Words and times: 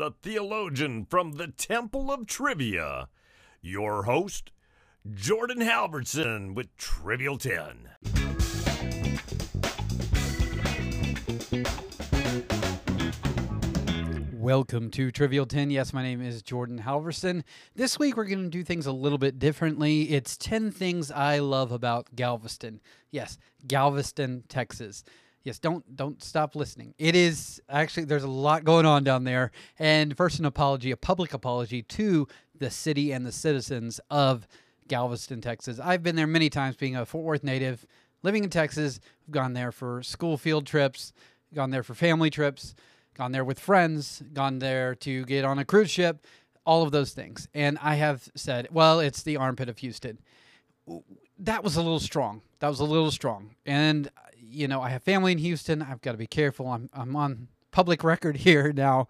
the 0.00 0.10
theologian 0.22 1.04
from 1.04 1.32
the 1.32 1.48
Temple 1.48 2.10
of 2.10 2.26
Trivia. 2.26 3.08
Your 3.60 4.04
host, 4.04 4.50
Jordan 5.12 5.58
Halverson 5.58 6.54
with 6.54 6.74
Trivial 6.78 7.36
10. 7.36 7.90
Welcome 14.32 14.90
to 14.92 15.10
Trivial 15.10 15.44
10. 15.44 15.68
Yes, 15.68 15.92
my 15.92 16.02
name 16.02 16.22
is 16.22 16.40
Jordan 16.40 16.78
Halverson. 16.78 17.42
This 17.74 17.98
week 17.98 18.16
we're 18.16 18.24
going 18.24 18.44
to 18.44 18.48
do 18.48 18.64
things 18.64 18.86
a 18.86 18.92
little 18.92 19.18
bit 19.18 19.38
differently. 19.38 20.04
It's 20.04 20.38
10 20.38 20.70
things 20.70 21.10
I 21.10 21.40
love 21.40 21.72
about 21.72 22.16
Galveston. 22.16 22.80
Yes, 23.10 23.36
Galveston, 23.66 24.44
Texas. 24.48 25.04
Yes, 25.42 25.58
don't 25.58 25.96
don't 25.96 26.22
stop 26.22 26.54
listening. 26.54 26.94
It 26.98 27.16
is 27.16 27.62
actually 27.68 28.04
there's 28.04 28.24
a 28.24 28.28
lot 28.28 28.64
going 28.64 28.84
on 28.84 29.04
down 29.04 29.24
there. 29.24 29.52
And 29.78 30.16
first 30.16 30.38
an 30.38 30.44
apology, 30.44 30.90
a 30.90 30.96
public 30.96 31.32
apology 31.32 31.82
to 31.82 32.28
the 32.58 32.70
city 32.70 33.12
and 33.12 33.24
the 33.24 33.32
citizens 33.32 34.00
of 34.10 34.46
Galveston, 34.88 35.40
Texas. 35.40 35.80
I've 35.80 36.02
been 36.02 36.16
there 36.16 36.26
many 36.26 36.50
times 36.50 36.76
being 36.76 36.96
a 36.96 37.06
Fort 37.06 37.24
Worth 37.24 37.44
native, 37.44 37.86
living 38.22 38.44
in 38.44 38.50
Texas. 38.50 39.00
I've 39.26 39.32
gone 39.32 39.54
there 39.54 39.72
for 39.72 40.02
school 40.02 40.36
field 40.36 40.66
trips, 40.66 41.12
gone 41.54 41.70
there 41.70 41.82
for 41.82 41.94
family 41.94 42.28
trips, 42.28 42.74
gone 43.14 43.32
there 43.32 43.44
with 43.44 43.58
friends, 43.58 44.22
gone 44.34 44.58
there 44.58 44.94
to 44.96 45.24
get 45.24 45.44
on 45.44 45.58
a 45.58 45.64
cruise 45.64 45.90
ship, 45.90 46.26
all 46.66 46.82
of 46.82 46.90
those 46.90 47.12
things. 47.12 47.48
And 47.54 47.78
I 47.80 47.94
have 47.94 48.28
said, 48.34 48.68
well, 48.70 49.00
it's 49.00 49.22
the 49.22 49.36
armpit 49.38 49.68
of 49.68 49.78
Houston. 49.78 50.18
That 51.38 51.64
was 51.64 51.76
a 51.76 51.82
little 51.82 52.00
strong. 52.00 52.42
That 52.58 52.68
was 52.68 52.80
a 52.80 52.84
little 52.84 53.10
strong. 53.10 53.54
And 53.64 54.10
you 54.50 54.68
know, 54.68 54.80
I 54.80 54.90
have 54.90 55.02
family 55.02 55.32
in 55.32 55.38
Houston. 55.38 55.82
I've 55.82 56.00
got 56.00 56.12
to 56.12 56.18
be 56.18 56.26
careful. 56.26 56.68
I'm 56.68 56.90
I'm 56.92 57.16
on 57.16 57.48
public 57.70 58.04
record 58.04 58.36
here 58.48 58.72
now. 58.72 59.08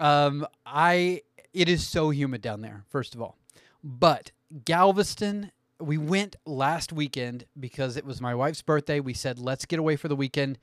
Um, 0.00 0.46
I 0.66 1.22
it 1.52 1.68
is 1.68 1.86
so 1.86 2.10
humid 2.10 2.42
down 2.42 2.60
there. 2.60 2.84
First 2.88 3.14
of 3.14 3.22
all, 3.22 3.36
but 3.82 4.32
Galveston. 4.64 5.50
We 5.80 5.98
went 5.98 6.36
last 6.46 6.92
weekend 6.92 7.46
because 7.58 7.96
it 7.96 8.06
was 8.06 8.20
my 8.20 8.32
wife's 8.32 8.62
birthday. 8.62 9.00
We 9.00 9.12
said 9.12 9.40
let's 9.40 9.66
get 9.66 9.80
away 9.80 9.96
for 9.96 10.06
the 10.06 10.14
weekend 10.14 10.56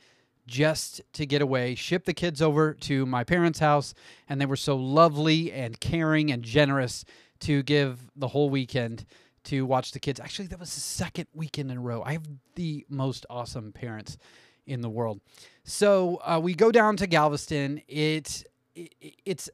just 0.47 1.01
to 1.13 1.25
get 1.25 1.41
away, 1.41 1.75
ship 1.75 2.05
the 2.05 2.13
kids 2.13 2.41
over 2.41 2.73
to 2.73 3.05
my 3.05 3.23
parents' 3.23 3.59
house, 3.59 3.93
and 4.27 4.39
they 4.39 4.45
were 4.45 4.55
so 4.55 4.75
lovely 4.75 5.51
and 5.51 5.79
caring 5.79 6.31
and 6.31 6.43
generous 6.43 7.05
to 7.41 7.61
give 7.63 8.09
the 8.15 8.29
whole 8.29 8.49
weekend 8.49 9.05
to 9.45 9.65
watch 9.65 9.91
the 9.91 9.99
kids. 9.99 10.19
Actually, 10.19 10.47
that 10.47 10.59
was 10.59 10.73
the 10.73 10.81
second 10.81 11.27
weekend 11.33 11.71
in 11.71 11.77
a 11.77 11.81
row. 11.81 12.03
I 12.03 12.13
have 12.13 12.27
the 12.55 12.85
most 12.89 13.25
awesome 13.29 13.71
parents 13.71 14.17
in 14.65 14.81
the 14.81 14.89
world. 14.89 15.19
So 15.63 16.21
uh, 16.23 16.39
we 16.41 16.53
go 16.53 16.71
down 16.71 16.97
to 16.97 17.07
Galveston. 17.07 17.81
It, 17.87 18.43
it 18.75 18.93
it's 19.25 19.49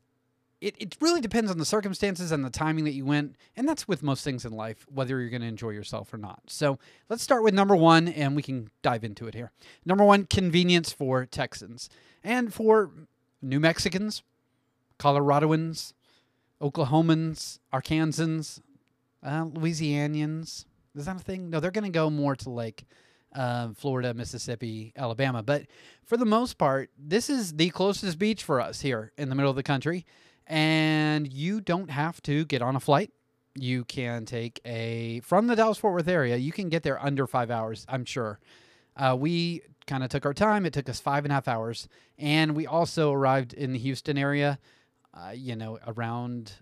it, 0.60 0.76
it 0.80 0.98
really 1.00 1.22
depends 1.22 1.52
on 1.52 1.60
the 1.60 1.66
circumstances 1.66 2.32
and 2.32 2.44
the 2.44 2.50
timing 2.50 2.86
that 2.86 2.94
you 2.94 3.06
went. 3.06 3.36
And 3.56 3.68
that's 3.68 3.88
with 3.88 4.02
most 4.02 4.24
things 4.24 4.44
in 4.44 4.54
life, 4.54 4.86
whether 4.92 5.20
you're 5.20 5.30
going 5.30 5.42
to 5.44 5.48
enjoy 5.48 5.70
yourself 5.70 6.12
or 6.14 6.18
not. 6.18 6.42
So 6.48 6.80
let's 7.10 7.22
start 7.22 7.44
with 7.44 7.54
number 7.54 7.76
one, 7.76 8.08
and 8.08 8.36
we 8.36 8.42
can 8.42 8.70
dive 8.82 9.04
into 9.04 9.28
it 9.28 9.36
here. 9.36 9.52
Number 9.86 10.04
one, 10.04 10.26
convenience 10.26 10.92
for 10.92 11.26
Texans 11.26 11.90
and 12.24 12.52
for 12.54 12.90
New 13.42 13.60
Mexicans, 13.60 14.24
Coloradoans, 15.00 15.94
Oklahomans, 16.60 17.60
Arkansans, 17.72 18.60
uh, 19.24 19.46
Louisianians. 19.46 20.66
Is 20.96 21.06
that 21.06 21.16
a 21.16 21.20
thing? 21.20 21.50
No, 21.50 21.60
they're 21.60 21.72
going 21.72 21.84
to 21.84 21.90
go 21.90 22.10
more 22.10 22.36
to 22.38 22.50
like 22.50 22.86
uh, 23.36 23.70
Florida, 23.76 24.14
Mississippi, 24.14 24.94
Alabama. 24.96 25.44
But 25.44 25.64
for 26.04 26.18
the 26.18 26.26
most 26.26 26.58
part, 26.58 26.90
this 26.98 27.30
is 27.30 27.54
the 27.54 27.70
closest 27.70 28.18
beach 28.18 28.44
for 28.44 28.60
us 28.60 28.82
here 28.82 29.12
in 29.18 29.30
the 29.30 29.36
middle 29.36 29.50
of 29.50 29.56
the 29.56 29.64
country. 29.64 30.06
And 30.48 31.32
you 31.32 31.62
don't 31.62 31.90
have 31.90 32.22
to 32.24 32.46
get 32.46 32.62
on 32.62 32.76
a 32.76 32.80
flight. 32.80 33.12
You 33.56 33.84
can 33.84 34.26
take 34.26 34.62
a, 34.66 35.20
from 35.22 35.48
the 35.48 35.56
Dallas 35.56 35.78
Fort 35.78 35.94
Worth 35.94 36.08
area, 36.08 36.38
you 36.38 36.52
can 36.52 36.70
get 36.70 36.84
there 36.84 37.04
under 37.04 37.26
five 37.26 37.50
hours, 37.50 37.86
I'm 37.90 38.06
sure. 38.06 38.40
Uh, 38.96 39.16
we 39.20 39.62
kind 39.88 40.04
of 40.04 40.10
took 40.10 40.26
our 40.26 40.34
time. 40.34 40.66
It 40.66 40.74
took 40.74 40.90
us 40.90 41.00
five 41.00 41.26
and 41.26 41.32
a 41.32 41.36
half 41.36 41.48
hours. 41.48 41.88
And 42.18 42.56
we 42.56 42.68
also 42.68 43.12
arrived 43.12 43.54
in 43.54 43.74
the 43.74 43.80
Houston 43.80 44.18
area, 44.18 44.60
uh, 45.14 45.32
you 45.32 45.56
know, 45.56 45.80
around 45.88 46.54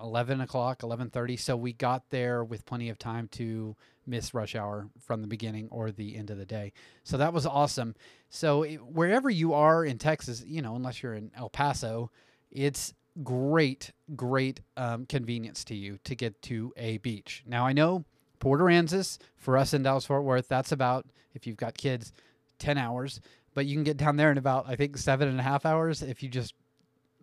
11 0.00 0.40
o'clock 0.40 0.80
11.30 0.80 1.38
so 1.38 1.56
we 1.56 1.72
got 1.72 2.08
there 2.10 2.44
with 2.44 2.64
plenty 2.64 2.88
of 2.88 2.98
time 2.98 3.28
to 3.28 3.76
miss 4.06 4.32
rush 4.32 4.54
hour 4.54 4.88
from 5.00 5.22
the 5.22 5.28
beginning 5.28 5.68
or 5.70 5.90
the 5.90 6.16
end 6.16 6.30
of 6.30 6.38
the 6.38 6.46
day. 6.46 6.72
So 7.04 7.16
that 7.16 7.32
was 7.32 7.46
awesome. 7.46 7.94
So 8.30 8.62
it, 8.62 8.76
wherever 8.76 9.28
you 9.28 9.54
are 9.54 9.84
in 9.84 9.98
texas 9.98 10.44
you 10.46 10.62
know 10.62 10.76
unless 10.76 11.02
you're 11.02 11.14
in 11.14 11.30
el 11.36 11.50
paso 11.50 12.10
it's 12.50 12.94
great 13.22 13.92
great 14.14 14.60
um, 14.76 15.04
convenience 15.06 15.64
to 15.64 15.74
you 15.74 15.98
to 16.04 16.14
get 16.14 16.40
to 16.42 16.72
a 16.76 16.98
beach. 16.98 17.42
Now 17.46 17.66
i 17.66 17.72
know 17.72 18.04
port 18.38 18.60
aransas 18.60 19.18
for 19.36 19.56
us 19.56 19.74
in 19.74 19.82
dallas 19.82 20.06
fort 20.06 20.22
worth 20.22 20.46
that's 20.48 20.70
about 20.70 21.06
if 21.34 21.46
you've 21.46 21.56
got 21.56 21.76
kids 21.76 22.12
10 22.58 22.78
hours. 22.78 23.20
But 23.54 23.66
you 23.66 23.74
can 23.74 23.82
get 23.82 23.96
down 23.96 24.16
there 24.16 24.30
in 24.30 24.38
about 24.38 24.66
i 24.68 24.76
think 24.76 24.96
seven 24.96 25.28
and 25.28 25.40
a 25.40 25.42
half 25.42 25.66
hours 25.66 26.02
if 26.02 26.22
you 26.22 26.28
just 26.28 26.54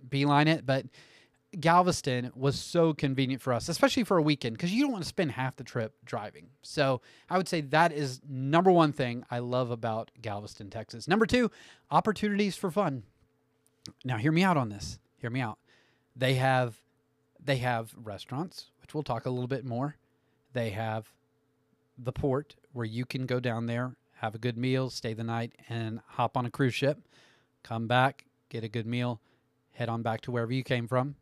beeline 0.10 0.48
it. 0.48 0.66
But 0.66 0.86
Galveston 1.60 2.32
was 2.36 2.60
so 2.60 2.94
convenient 2.94 3.42
for 3.42 3.54
us, 3.54 3.70
especially 3.70 4.04
for 4.04 4.18
a 4.18 4.22
weekend, 4.22 4.58
because 4.58 4.74
you 4.74 4.84
don't 4.84 4.92
want 4.92 5.04
to 5.04 5.08
spend 5.08 5.32
half 5.32 5.56
the 5.56 5.64
trip 5.64 5.94
driving. 6.04 6.48
So 6.62 7.02
I 7.30 7.38
would 7.38 7.48
say 7.48 7.62
that 7.62 7.92
is 7.92 8.22
number 8.28 8.72
one 8.72 8.92
thing 8.92 9.26
I 9.30 9.40
love 9.40 9.72
about 9.72 10.12
Galveston, 10.22 10.70
Texas. 10.70 11.08
Number 11.08 11.26
two, 11.26 11.52
opportunities 11.92 12.56
for 12.56 12.72
fun. 12.72 13.04
Now, 14.04 14.18
hear 14.18 14.32
me 14.32 14.44
out 14.44 14.58
on 14.58 14.70
this. 14.70 15.00
Hear 15.18 15.30
me 15.30 15.42
out. 15.42 15.60
They 16.16 16.36
have 16.36 16.82
they 17.44 17.58
have 17.58 17.94
restaurants, 17.96 18.72
which 18.82 18.94
we'll 18.94 19.04
talk 19.04 19.26
a 19.26 19.30
little 19.30 19.48
bit 19.48 19.66
more. 19.66 19.98
They 20.54 20.72
have 20.72 21.12
the 21.98 22.12
port 22.12 22.56
where 22.74 22.86
you 22.86 23.06
can 23.06 23.28
go 23.28 23.40
down 23.40 23.68
there, 23.68 23.96
have 24.14 24.34
a 24.34 24.40
good 24.40 24.58
meal, 24.58 24.90
stay 24.90 25.14
the 25.14 25.24
night, 25.24 25.54
and 25.70 26.00
hop 26.08 26.38
on 26.38 26.48
a 26.48 26.50
cruise 26.50 26.74
ship, 26.74 27.08
come 27.62 27.88
back, 27.88 28.26
get 28.50 28.64
a 28.64 28.68
good 28.68 28.88
meal, 28.88 29.22
head 29.74 29.90
on 29.90 30.02
back 30.02 30.22
to 30.22 30.32
wherever 30.32 30.52
you 30.52 30.64
came 30.64 30.88
from 30.88 31.16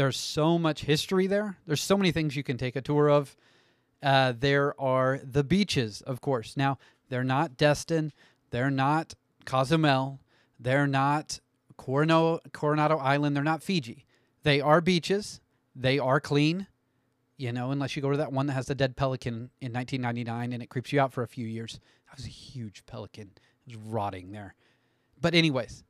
there's 0.00 0.16
so 0.16 0.58
much 0.58 0.84
history 0.84 1.26
there. 1.26 1.58
There's 1.66 1.82
so 1.82 1.94
many 1.94 2.10
things 2.10 2.34
you 2.34 2.42
can 2.42 2.56
take 2.56 2.74
a 2.74 2.80
tour 2.80 3.10
of. 3.10 3.36
Uh, 4.02 4.32
there 4.34 4.80
are 4.80 5.20
the 5.22 5.44
beaches, 5.44 6.00
of 6.00 6.22
course. 6.22 6.56
Now, 6.56 6.78
they're 7.10 7.22
not 7.22 7.58
Destin. 7.58 8.10
They're 8.48 8.70
not 8.70 9.12
Cozumel. 9.44 10.18
They're 10.58 10.86
not 10.86 11.40
Coronado, 11.76 12.40
Coronado 12.54 12.96
Island. 12.96 13.36
They're 13.36 13.44
not 13.44 13.62
Fiji. 13.62 14.06
They 14.42 14.62
are 14.62 14.80
beaches. 14.80 15.42
They 15.76 15.98
are 15.98 16.18
clean, 16.18 16.66
you 17.36 17.52
know, 17.52 17.70
unless 17.70 17.94
you 17.94 18.00
go 18.00 18.10
to 18.10 18.16
that 18.16 18.32
one 18.32 18.46
that 18.46 18.54
has 18.54 18.68
the 18.68 18.74
dead 18.74 18.96
pelican 18.96 19.50
in 19.60 19.70
1999 19.74 20.54
and 20.54 20.62
it 20.62 20.70
creeps 20.70 20.94
you 20.94 21.00
out 21.00 21.12
for 21.12 21.22
a 21.22 21.28
few 21.28 21.46
years. 21.46 21.78
That 22.08 22.16
was 22.16 22.24
a 22.24 22.30
huge 22.30 22.86
pelican. 22.86 23.32
It 23.66 23.76
was 23.76 23.76
rotting 23.76 24.32
there. 24.32 24.54
But, 25.20 25.34
anyways, 25.34 25.84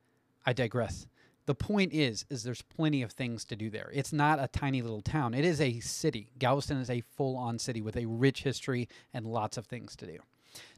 I 0.45 0.51
digress 0.51 1.07
the 1.45 1.55
point 1.55 1.93
is 1.93 2.25
is 2.29 2.43
there's 2.43 2.61
plenty 2.61 3.01
of 3.01 3.11
things 3.11 3.43
to 3.45 3.55
do 3.55 3.69
there. 3.69 3.89
It's 3.93 4.13
not 4.13 4.39
a 4.41 4.47
tiny 4.47 4.81
little 4.81 5.01
town. 5.01 5.33
It 5.33 5.45
is 5.45 5.59
a 5.59 5.79
city. 5.79 6.31
Galveston 6.37 6.77
is 6.77 6.89
a 6.89 7.01
full-on 7.01 7.59
city 7.59 7.81
with 7.81 7.97
a 7.97 8.05
rich 8.05 8.43
history 8.43 8.87
and 9.13 9.25
lots 9.25 9.57
of 9.57 9.65
things 9.65 9.95
to 9.97 10.05
do. 10.05 10.19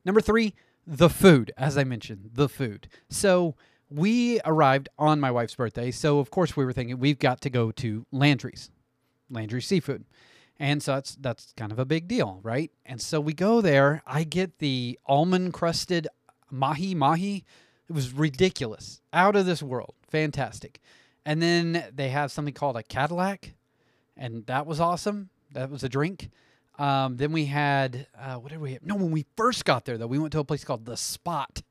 Number 0.05 0.21
three 0.21 0.53
the 0.85 1.09
food. 1.09 1.51
As 1.57 1.77
i 1.77 1.83
mentioned 1.83 2.31
the 2.33 2.49
food. 2.49 2.87
So 3.09 3.55
we 3.89 4.39
arrived 4.43 4.89
on 4.97 5.19
my 5.19 5.31
wife's 5.31 5.55
birthday 5.55 5.91
so 5.91 6.19
of 6.19 6.31
course 6.31 6.57
we 6.57 6.65
were 6.65 6.73
thinking 6.73 6.99
we've 6.99 7.19
got 7.19 7.41
to 7.41 7.49
go 7.49 7.71
to 7.71 8.05
landry's 8.11 8.69
landry 9.29 9.61
seafood. 9.61 10.05
And 10.59 10.81
so 10.83 10.95
that's 10.95 11.15
that's 11.15 11.53
kind 11.57 11.71
of 11.71 11.79
a 11.79 11.85
big 11.85 12.07
deal 12.07 12.39
right? 12.43 12.71
And 12.85 13.01
so 13.01 13.19
we 13.19 13.33
go 13.33 13.61
there. 13.61 14.01
I 14.05 14.23
get 14.23 14.59
the 14.59 14.99
almond 15.05 15.53
crusted 15.53 16.07
mahi 16.49 16.95
mahi 16.95 17.43
it 17.89 17.93
was 17.93 18.13
ridiculous, 18.13 19.01
out 19.11 19.35
of 19.35 19.45
this 19.45 19.61
world, 19.61 19.93
fantastic. 20.09 20.79
And 21.25 21.41
then 21.41 21.85
they 21.93 22.09
have 22.09 22.31
something 22.31 22.53
called 22.53 22.77
a 22.77 22.83
Cadillac, 22.83 23.53
and 24.17 24.45
that 24.47 24.65
was 24.65 24.79
awesome. 24.79 25.29
That 25.53 25.69
was 25.69 25.83
a 25.83 25.89
drink. 25.89 26.29
Um, 26.79 27.17
then 27.17 27.31
we 27.31 27.45
had 27.45 28.07
uh, 28.19 28.35
what 28.35 28.51
did 28.51 28.59
we 28.59 28.73
have? 28.73 28.83
No, 28.83 28.95
when 28.95 29.11
we 29.11 29.25
first 29.37 29.63
got 29.63 29.85
there 29.85 29.97
though, 29.97 30.07
we 30.07 30.19
went 30.19 30.31
to 30.33 30.39
a 30.39 30.43
place 30.43 30.63
called 30.63 30.85
the 30.85 30.97
Spot, 30.97 31.61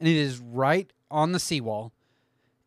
and 0.00 0.08
it 0.08 0.16
is 0.16 0.38
right 0.38 0.92
on 1.10 1.32
the 1.32 1.38
seawall, 1.38 1.92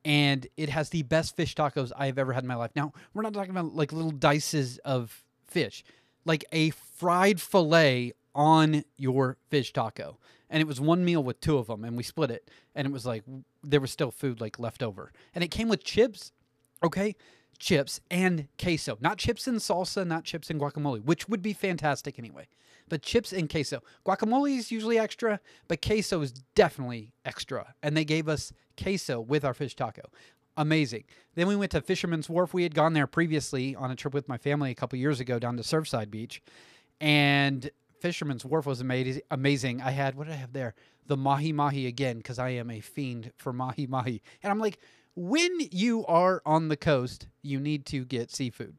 and 0.05 0.47
it 0.57 0.69
has 0.69 0.89
the 0.89 1.03
best 1.03 1.35
fish 1.35 1.53
tacos 1.53 1.91
I 1.95 2.05
have 2.05 2.17
ever 2.17 2.33
had 2.33 2.43
in 2.43 2.47
my 2.47 2.55
life. 2.55 2.71
Now 2.75 2.93
we're 3.13 3.23
not 3.23 3.33
talking 3.33 3.51
about 3.51 3.75
like 3.75 3.91
little 3.91 4.11
dices 4.11 4.77
of 4.79 5.23
fish, 5.47 5.83
like 6.25 6.45
a 6.51 6.69
fried 6.69 7.41
fillet 7.41 8.13
on 8.33 8.83
your 8.97 9.37
fish 9.49 9.73
taco. 9.73 10.17
And 10.49 10.61
it 10.61 10.67
was 10.67 10.81
one 10.81 11.05
meal 11.05 11.23
with 11.23 11.39
two 11.39 11.57
of 11.57 11.67
them 11.67 11.83
and 11.83 11.95
we 11.95 12.03
split 12.03 12.31
it. 12.31 12.49
And 12.75 12.85
it 12.85 12.91
was 12.91 13.05
like 13.05 13.23
there 13.63 13.79
was 13.81 13.91
still 13.91 14.11
food 14.11 14.41
like 14.41 14.59
left 14.59 14.83
over. 14.83 15.11
And 15.33 15.43
it 15.43 15.51
came 15.51 15.69
with 15.69 15.83
chips 15.83 16.31
okay? 16.83 17.15
Chips 17.59 18.01
and 18.09 18.47
queso. 18.57 18.97
Not 18.99 19.17
chips 19.17 19.47
and 19.47 19.59
salsa 19.59 20.05
not 20.05 20.23
chips 20.23 20.49
and 20.49 20.59
guacamole 20.59 21.03
which 21.03 21.29
would 21.29 21.41
be 21.41 21.53
fantastic 21.53 22.19
anyway. 22.19 22.47
But 22.89 23.01
chips 23.01 23.31
and 23.31 23.49
queso. 23.49 23.81
Guacamole 24.05 24.57
is 24.57 24.71
usually 24.71 24.99
extra 24.99 25.39
but 25.67 25.81
queso 25.81 26.21
is 26.21 26.31
definitely 26.55 27.13
extra. 27.23 27.73
And 27.81 27.95
they 27.95 28.05
gave 28.05 28.27
us 28.27 28.51
queso 28.81 29.21
with 29.21 29.45
our 29.45 29.53
fish 29.53 29.75
taco. 29.75 30.09
Amazing. 30.57 31.05
Then 31.35 31.47
we 31.47 31.55
went 31.55 31.71
to 31.71 31.81
Fisherman's 31.81 32.29
Wharf. 32.29 32.53
We 32.53 32.63
had 32.63 32.75
gone 32.75 32.93
there 32.93 33.07
previously 33.07 33.75
on 33.75 33.89
a 33.89 33.95
trip 33.95 34.13
with 34.13 34.27
my 34.27 34.37
family 34.37 34.71
a 34.71 34.75
couple 34.75 34.99
years 34.99 35.19
ago 35.19 35.39
down 35.39 35.55
to 35.57 35.63
Surfside 35.63 36.11
Beach, 36.11 36.41
and 36.99 37.69
Fisherman's 38.01 38.43
Wharf 38.43 38.65
was 38.65 38.81
amazing. 38.81 39.81
I 39.81 39.91
had 39.91 40.15
what 40.15 40.27
did 40.27 40.33
I 40.33 40.37
have 40.37 40.53
there? 40.53 40.73
The 41.05 41.15
mahi 41.15 41.53
mahi 41.53 41.85
again 41.87 42.17
because 42.17 42.39
I 42.39 42.49
am 42.49 42.69
a 42.69 42.79
fiend 42.79 43.31
for 43.37 43.53
mahi 43.53 43.85
mahi, 43.87 44.21
and 44.41 44.51
I'm 44.51 44.59
like, 44.59 44.79
when 45.15 45.51
you 45.71 46.05
are 46.07 46.41
on 46.45 46.69
the 46.69 46.77
coast, 46.77 47.27
you 47.41 47.59
need 47.59 47.85
to 47.87 48.03
get 48.03 48.31
seafood. 48.31 48.75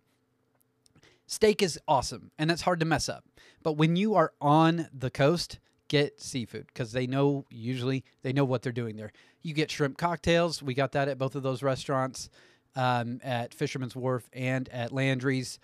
Steak 1.26 1.62
is 1.62 1.78
awesome, 1.86 2.30
and 2.38 2.50
that's 2.50 2.62
hard 2.62 2.80
to 2.80 2.86
mess 2.86 3.08
up. 3.08 3.24
But 3.62 3.74
when 3.74 3.96
you 3.96 4.14
are 4.14 4.32
on 4.40 4.88
the 4.92 5.10
coast, 5.10 5.60
get 5.88 6.20
seafood 6.20 6.66
because 6.66 6.92
they 6.92 7.06
know 7.06 7.44
usually 7.48 8.04
they 8.22 8.32
know 8.32 8.44
what 8.44 8.62
they're 8.62 8.72
doing 8.72 8.96
there. 8.96 9.12
You 9.42 9.54
get 9.54 9.70
shrimp 9.70 9.98
cocktails. 9.98 10.62
We 10.62 10.74
got 10.74 10.92
that 10.92 11.08
at 11.08 11.18
both 11.18 11.36
of 11.36 11.42
those 11.42 11.62
restaurants, 11.62 12.28
um, 12.74 13.20
at 13.22 13.54
Fisherman's 13.54 13.94
Wharf 13.94 14.28
and 14.32 14.68
at 14.70 14.92
Landry's. 14.92 15.58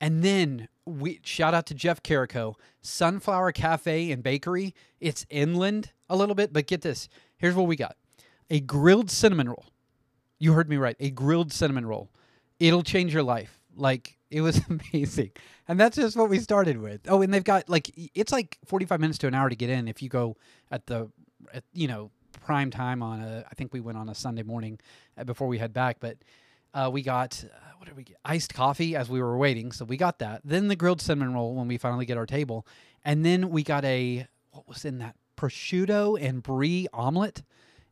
And 0.00 0.22
then 0.22 0.68
we 0.84 1.20
shout 1.22 1.54
out 1.54 1.66
to 1.66 1.74
Jeff 1.74 2.02
Carrico, 2.02 2.56
Sunflower 2.82 3.52
Cafe 3.52 4.10
and 4.10 4.22
Bakery. 4.22 4.74
It's 5.00 5.26
inland 5.30 5.92
a 6.08 6.16
little 6.16 6.34
bit, 6.34 6.52
but 6.52 6.66
get 6.66 6.82
this. 6.82 7.08
Here's 7.36 7.54
what 7.54 7.66
we 7.66 7.76
got: 7.76 7.96
a 8.50 8.60
grilled 8.60 9.10
cinnamon 9.10 9.48
roll. 9.48 9.66
You 10.38 10.52
heard 10.52 10.68
me 10.68 10.76
right. 10.76 10.96
A 11.00 11.10
grilled 11.10 11.52
cinnamon 11.52 11.86
roll. 11.86 12.10
It'll 12.58 12.82
change 12.82 13.14
your 13.14 13.22
life. 13.22 13.60
Like 13.76 14.18
it 14.30 14.40
was 14.40 14.60
amazing. 14.92 15.30
And 15.68 15.80
that's 15.80 15.96
just 15.96 16.16
what 16.16 16.28
we 16.28 16.38
started 16.38 16.78
with. 16.78 17.02
Oh, 17.08 17.22
and 17.22 17.32
they've 17.32 17.44
got 17.44 17.68
like 17.68 17.90
it's 18.14 18.32
like 18.32 18.58
45 18.66 19.00
minutes 19.00 19.18
to 19.18 19.28
an 19.28 19.34
hour 19.34 19.48
to 19.48 19.56
get 19.56 19.70
in 19.70 19.88
if 19.88 20.02
you 20.02 20.08
go 20.08 20.36
at 20.70 20.86
the 20.86 21.10
at, 21.52 21.64
you 21.72 21.88
know 21.88 22.10
prime 22.44 22.70
time 22.70 23.02
on 23.02 23.20
a 23.20 23.44
I 23.50 23.54
think 23.54 23.72
we 23.72 23.80
went 23.80 23.96
on 23.96 24.08
a 24.08 24.14
Sunday 24.14 24.42
morning 24.42 24.78
uh, 25.16 25.24
before 25.24 25.48
we 25.48 25.58
head 25.58 25.72
back, 25.72 25.98
but 26.00 26.18
uh, 26.74 26.90
we 26.92 27.02
got 27.02 27.44
what 27.78 27.86
did 27.88 27.96
we 27.96 28.04
get? 28.04 28.16
Iced 28.24 28.54
coffee 28.54 28.96
as 28.96 29.08
we 29.08 29.20
were 29.20 29.36
waiting, 29.36 29.72
so 29.72 29.84
we 29.84 29.96
got 29.96 30.18
that. 30.18 30.42
Then 30.44 30.68
the 30.68 30.76
grilled 30.76 31.00
cinnamon 31.00 31.34
roll 31.34 31.54
when 31.54 31.68
we 31.68 31.78
finally 31.78 32.06
get 32.06 32.16
our 32.16 32.26
table, 32.26 32.66
and 33.04 33.24
then 33.24 33.50
we 33.50 33.62
got 33.62 33.84
a 33.84 34.26
what 34.50 34.68
was 34.68 34.84
in 34.84 34.98
that 34.98 35.16
prosciutto 35.36 36.20
and 36.20 36.42
brie 36.42 36.86
omelet, 36.92 37.42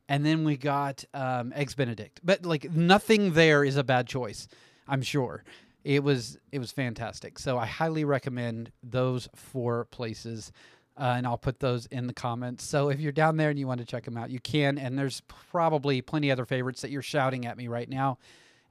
and 0.09 0.25
then 0.25 0.45
we 0.45 0.57
got 0.57 1.05
um, 1.15 1.53
eggs 1.55 1.75
Benedict. 1.75 2.21
But 2.23 2.45
like 2.45 2.71
nothing 2.71 3.33
there 3.33 3.65
is 3.65 3.77
a 3.77 3.85
bad 3.85 4.07
choice, 4.07 4.49
I'm 4.87 5.03
sure. 5.03 5.45
It 5.85 6.05
was 6.05 6.39
it 6.53 6.59
was 6.59 6.71
fantastic. 6.73 7.39
So 7.39 7.59
I 7.59 7.67
highly 7.67 8.05
recommend 8.05 8.71
those 8.83 9.29
four 9.35 9.87
places. 9.87 10.53
Uh, 10.95 11.15
and 11.17 11.27
I'll 11.27 11.39
put 11.39 11.59
those 11.59 11.87
in 11.87 12.07
the 12.07 12.13
comments. 12.13 12.65
So 12.65 12.91
if 12.91 13.01
you're 13.01 13.13
down 13.13 13.39
there 13.39 13.49
and 13.49 13.59
you 13.59 13.67
want 13.67 13.81
to 13.81 13.87
check 13.87 14.05
them 14.05 14.19
out, 14.19 14.29
you 14.29 14.41
can. 14.41 14.77
And 14.77 14.99
there's 14.99 15.23
probably 15.23 16.03
plenty 16.03 16.31
other 16.31 16.45
favorites 16.45 16.83
that 16.83 16.91
you're 16.91 17.01
shouting 17.01 17.47
at 17.47 17.57
me 17.57 17.67
right 17.67 17.89
now 17.89 18.19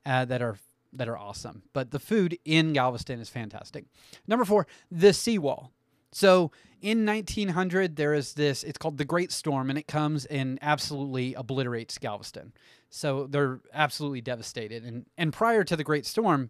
uh, 0.06 0.25
that 0.25 0.40
are 0.40 0.56
that 0.94 1.08
are 1.08 1.18
awesome. 1.18 1.64
But 1.74 1.92
the 1.92 2.00
food 2.00 2.38
in 2.46 2.74
Galveston 2.74 3.20
is 3.20 3.30
fantastic. 3.30 3.86
Number 4.28 4.46
four, 4.46 4.68
the 4.90 5.14
seawall. 5.14 5.72
So 6.12 6.52
in 6.82 7.06
1900, 7.06 7.96
there 7.96 8.14
is 8.14 8.34
this. 8.34 8.64
It's 8.64 8.78
called 8.78 8.98
the 8.98 9.06
Great 9.06 9.32
Storm, 9.32 9.70
and 9.70 9.80
it 9.80 9.88
comes 9.88 10.26
and 10.26 10.60
absolutely 10.62 11.34
obliterates 11.36 11.98
Galveston. 11.98 12.54
So 12.90 13.28
they're 13.28 13.62
absolutely 13.74 14.22
devastated. 14.22 14.84
And 14.84 15.06
and 15.18 15.32
prior 15.32 15.64
to 15.64 15.76
the 15.76 15.84
Great 15.84 16.06
Storm, 16.06 16.50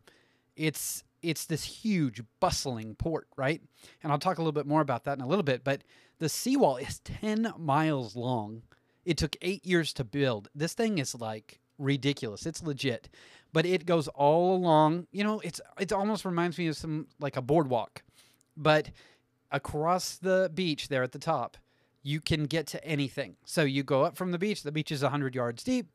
it's 0.56 1.04
it's 1.22 1.46
this 1.46 1.64
huge 1.64 2.22
bustling 2.40 2.96
port, 2.96 3.28
right? 3.38 3.62
And 4.02 4.12
I'll 4.12 4.20
talk 4.20 4.38
a 4.38 4.42
little 4.42 4.52
bit 4.52 4.66
more 4.66 4.82
about 4.82 5.04
that 5.04 5.18
in 5.18 5.24
a 5.24 5.28
little 5.28 5.44
bit, 5.44 5.64
but 5.64 5.84
the 6.18 6.30
seawall 6.30 6.78
is 6.78 7.00
10 7.00 7.54
miles 7.58 8.16
long. 8.16 8.64
It 9.06 9.18
took 9.18 9.36
8 9.42 9.66
years 9.66 9.94
to 9.94 10.04
build. 10.04 10.50
This 10.56 10.74
thing 10.74 10.98
is 10.98 11.14
like 11.14 11.60
ridiculous. 11.81 12.45
It's 12.45 12.63
legit. 12.63 13.10
But 13.54 13.66
it 13.66 13.86
goes 13.86 14.07
all 14.10 14.56
along, 14.56 15.07
you 15.12 15.24
know, 15.24 15.39
it's 15.42 15.60
it 15.80 15.92
almost 15.92 16.24
reminds 16.24 16.57
me 16.57 16.68
of 16.68 16.78
some 16.78 17.07
like 17.19 17.36
a 17.36 17.42
boardwalk. 17.42 18.04
But 18.56 18.92
across 19.51 20.18
the 20.18 20.50
beach 20.54 20.88
there 20.88 21.04
at 21.04 21.12
the 21.12 21.19
top, 21.19 21.57
you 22.04 22.22
can 22.22 22.45
get 22.45 22.68
to 22.68 22.83
anything. 22.86 23.36
So 23.45 23.63
you 23.63 23.83
go 23.83 24.04
up 24.04 24.16
from 24.16 24.31
the 24.31 24.39
beach, 24.39 24.63
the 24.63 24.72
beach 24.72 24.92
is 24.92 25.04
100 25.04 25.36
yards 25.36 25.63
deep 25.63 25.88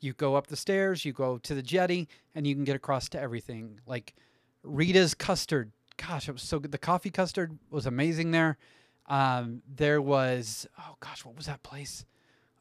you 0.00 0.12
go 0.12 0.36
up 0.36 0.46
the 0.46 0.56
stairs, 0.56 1.04
you 1.04 1.12
go 1.12 1.38
to 1.38 1.54
the 1.54 1.62
jetty, 1.62 2.08
and 2.34 2.46
you 2.46 2.54
can 2.54 2.64
get 2.64 2.76
across 2.76 3.08
to 3.10 3.20
everything. 3.20 3.80
Like 3.86 4.14
Rita's 4.62 5.14
custard. 5.14 5.72
Gosh, 5.96 6.28
it 6.28 6.32
was 6.32 6.42
so 6.42 6.58
good. 6.58 6.72
The 6.72 6.78
coffee 6.78 7.10
custard 7.10 7.58
was 7.70 7.86
amazing 7.86 8.30
there. 8.30 8.58
Um, 9.06 9.62
there 9.66 10.02
was, 10.02 10.66
oh 10.78 10.96
gosh, 11.00 11.24
what 11.24 11.36
was 11.36 11.46
that 11.46 11.62
place? 11.62 12.04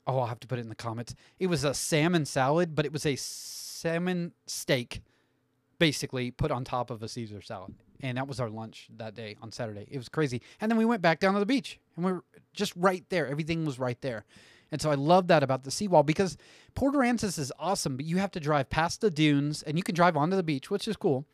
Oh, 0.08 0.20
I'll 0.20 0.28
have 0.28 0.40
to 0.42 0.48
put 0.48 0.60
it 0.60 0.62
in 0.62 0.70
the 0.70 0.76
comments. 0.76 1.16
It 1.40 1.48
was 1.48 1.64
a 1.64 1.74
salmon 1.74 2.26
salad, 2.26 2.76
but 2.76 2.86
it 2.86 2.94
was 2.94 3.06
a 3.06 3.16
salmon 3.16 4.34
steak 4.46 5.02
basically 5.80 6.32
put 6.32 6.52
on 6.52 6.64
top 6.64 6.90
of 6.90 7.04
a 7.04 7.08
Caesar 7.08 7.42
salad. 7.42 7.74
And 8.02 8.18
that 8.18 8.28
was 8.28 8.40
our 8.40 8.50
lunch 8.50 8.88
that 8.98 9.16
day 9.16 9.36
on 9.42 9.52
Saturday. 9.52 9.88
It 9.90 9.98
was 9.98 10.10
crazy. 10.10 10.42
And 10.62 10.70
then 10.70 10.78
we 10.78 10.86
went 10.86 11.02
back 11.02 11.20
down 11.20 11.34
to 11.34 11.40
the 11.40 11.46
beach 11.46 11.80
and 11.96 12.06
we 12.06 12.12
were 12.14 12.24
just 12.54 12.74
right 12.76 13.04
there. 13.10 13.28
Everything 13.28 13.66
was 13.66 13.80
right 13.80 14.00
there. 14.02 14.26
And 14.72 14.82
so 14.82 14.92
I 14.92 14.96
love 14.96 15.28
that 15.28 15.44
about 15.44 15.64
the 15.64 15.72
seawall 15.72 16.04
because 16.04 16.38
Port 16.74 16.96
Aransas 16.96 17.40
is 17.40 17.52
awesome, 17.60 17.96
but 17.96 18.06
you 18.06 18.18
have 18.18 18.32
to 18.32 18.40
drive 18.40 18.70
past 18.70 19.02
the 19.02 19.12
dunes 19.12 19.64
and 19.64 19.78
you 19.78 19.84
can 19.84 19.96
drive 19.96 20.18
onto 20.18 20.36
the 20.36 20.44
beach, 20.44 20.70
which 20.70 20.88
is 20.88 20.98
cool. 20.98 21.26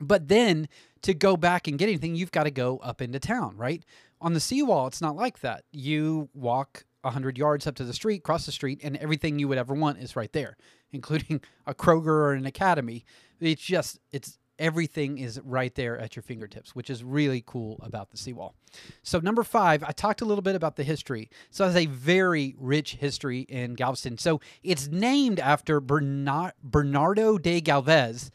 But 0.00 0.28
then 0.28 0.68
to 1.02 1.14
go 1.14 1.36
back 1.36 1.68
and 1.68 1.78
get 1.78 1.88
anything, 1.88 2.16
you've 2.16 2.32
got 2.32 2.44
to 2.44 2.50
go 2.50 2.78
up 2.78 3.00
into 3.00 3.20
town, 3.20 3.56
right? 3.56 3.84
On 4.20 4.32
the 4.32 4.40
seawall, 4.40 4.86
it's 4.86 5.00
not 5.00 5.14
like 5.14 5.40
that. 5.40 5.64
You 5.70 6.28
walk 6.34 6.84
100 7.04 7.38
yards 7.38 7.66
up 7.66 7.74
to 7.76 7.84
the 7.84 7.92
street, 7.92 8.22
cross 8.22 8.46
the 8.46 8.52
street, 8.52 8.80
and 8.82 8.96
everything 8.96 9.38
you 9.38 9.48
would 9.48 9.58
ever 9.58 9.74
want 9.74 9.98
is 9.98 10.16
right 10.16 10.32
there, 10.32 10.56
including 10.92 11.40
a 11.66 11.74
Kroger 11.74 12.06
or 12.06 12.32
an 12.32 12.46
Academy. 12.46 13.04
It's 13.40 13.62
just, 13.62 13.98
it's 14.12 14.38
everything 14.58 15.18
is 15.18 15.40
right 15.44 15.74
there 15.74 15.98
at 15.98 16.14
your 16.14 16.22
fingertips, 16.22 16.74
which 16.74 16.88
is 16.88 17.02
really 17.02 17.42
cool 17.46 17.80
about 17.82 18.10
the 18.10 18.16
seawall. 18.16 18.54
So, 19.02 19.18
number 19.18 19.42
five, 19.42 19.82
I 19.82 19.92
talked 19.92 20.20
a 20.20 20.24
little 20.24 20.42
bit 20.42 20.54
about 20.54 20.76
the 20.76 20.84
history. 20.84 21.30
So, 21.50 21.64
it 21.64 21.68
has 21.68 21.76
a 21.76 21.86
very 21.86 22.54
rich 22.58 22.96
history 22.96 23.40
in 23.40 23.74
Galveston. 23.74 24.18
So, 24.18 24.40
it's 24.62 24.88
named 24.88 25.40
after 25.40 25.80
Bernardo 25.80 27.38
de 27.38 27.60
Galvez 27.60 28.30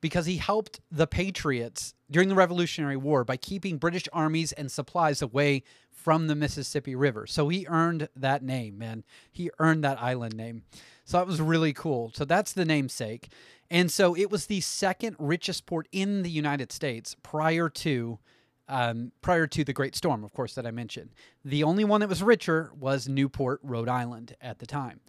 because 0.00 0.26
he 0.26 0.38
helped 0.38 0.80
the 0.90 1.06
Patriots 1.06 1.94
during 2.10 2.28
the 2.28 2.34
Revolutionary 2.34 2.96
War 2.96 3.24
by 3.24 3.36
keeping 3.36 3.78
British 3.78 4.04
armies 4.12 4.52
and 4.52 4.70
supplies 4.70 5.22
away 5.22 5.62
from 6.02 6.26
the 6.26 6.34
Mississippi 6.34 6.94
River. 6.94 7.26
So, 7.26 7.48
he 7.48 7.66
earned 7.68 8.08
that 8.16 8.42
name, 8.42 8.78
man. 8.78 9.04
He 9.30 9.50
earned 9.58 9.84
that 9.84 10.02
island 10.02 10.34
name. 10.36 10.62
So, 11.04 11.18
that 11.18 11.26
was 11.26 11.40
really 11.40 11.72
cool. 11.72 12.10
So, 12.14 12.24
that's 12.24 12.52
the 12.52 12.64
namesake. 12.64 13.28
And 13.70 13.90
so 13.90 14.16
it 14.16 14.30
was 14.30 14.46
the 14.46 14.60
second 14.60 15.14
richest 15.18 15.64
port 15.64 15.86
in 15.92 16.22
the 16.22 16.30
United 16.30 16.72
States 16.72 17.14
prior 17.22 17.68
to 17.68 18.18
um, 18.68 19.10
prior 19.20 19.48
to 19.48 19.64
the 19.64 19.72
Great 19.72 19.96
Storm, 19.96 20.22
of 20.22 20.32
course, 20.32 20.54
that 20.54 20.64
I 20.64 20.70
mentioned. 20.70 21.10
The 21.44 21.64
only 21.64 21.84
one 21.84 22.00
that 22.00 22.08
was 22.08 22.22
richer 22.22 22.70
was 22.78 23.08
Newport, 23.08 23.58
Rhode 23.64 23.88
Island 23.88 24.36
at 24.40 24.60
the 24.60 24.66
time. 24.66 25.00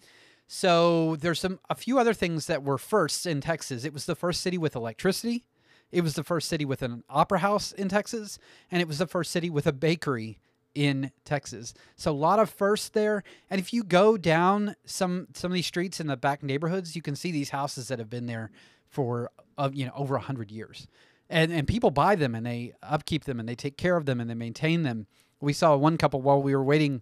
So 0.48 1.16
there's 1.18 1.40
some 1.40 1.60
a 1.70 1.76
few 1.76 1.98
other 2.00 2.14
things 2.14 2.48
that 2.48 2.64
were 2.64 2.78
firsts 2.78 3.26
in 3.26 3.40
Texas. 3.40 3.86
It 3.86 3.94
was 3.94 4.06
the 4.06 4.16
first 4.16 4.42
city 4.42 4.58
with 4.58 4.76
electricity. 4.76 5.46
It 5.92 6.02
was 6.02 6.16
the 6.16 6.24
first 6.24 6.48
city 6.48 6.66
with 6.66 6.82
an 6.82 7.04
opera 7.10 7.40
house 7.40 7.72
in 7.72 7.90
Texas, 7.90 8.40
and 8.72 8.82
it 8.82 8.88
was 8.88 8.98
the 8.98 9.08
first 9.08 9.32
city 9.32 9.50
with 9.50 9.68
a 9.68 9.74
bakery 9.74 10.40
in 10.74 11.12
Texas. 11.26 11.74
So 11.96 12.12
a 12.12 12.14
lot 12.14 12.40
of 12.40 12.50
firsts 12.50 12.90
there. 12.90 13.24
And 13.50 13.60
if 13.60 13.74
you 13.74 13.84
go 13.84 14.18
down 14.18 14.76
some 14.86 15.28
some 15.34 15.52
of 15.52 15.56
these 15.56 15.68
streets 15.68 16.00
in 16.00 16.08
the 16.08 16.18
back 16.18 16.44
neighborhoods, 16.44 16.96
you 16.96 17.02
can 17.02 17.16
see 17.16 17.32
these 17.32 17.50
houses 17.50 17.88
that 17.90 18.00
have 18.00 18.10
been 18.10 18.26
there 18.26 18.52
for 18.88 19.32
uh, 19.58 19.70
you 19.74 19.86
know 19.86 19.94
over 19.96 20.16
a 20.16 20.22
hundred 20.22 20.52
years. 20.52 20.88
And 21.30 21.52
and 21.52 21.68
people 21.68 21.92
buy 21.92 22.16
them 22.16 22.36
and 22.36 22.46
they 22.46 22.74
upkeep 22.84 23.26
them 23.26 23.40
and 23.40 23.48
they 23.48 23.56
take 23.56 23.78
care 23.78 23.98
of 23.98 24.06
them 24.06 24.20
and 24.20 24.30
they 24.30 24.36
maintain 24.36 24.84
them. 24.84 25.08
We 25.40 25.54
saw 25.54 25.76
one 25.76 25.98
couple 25.98 26.22
while 26.22 26.42
we 26.42 26.56
were 26.56 26.64
waiting 26.64 27.02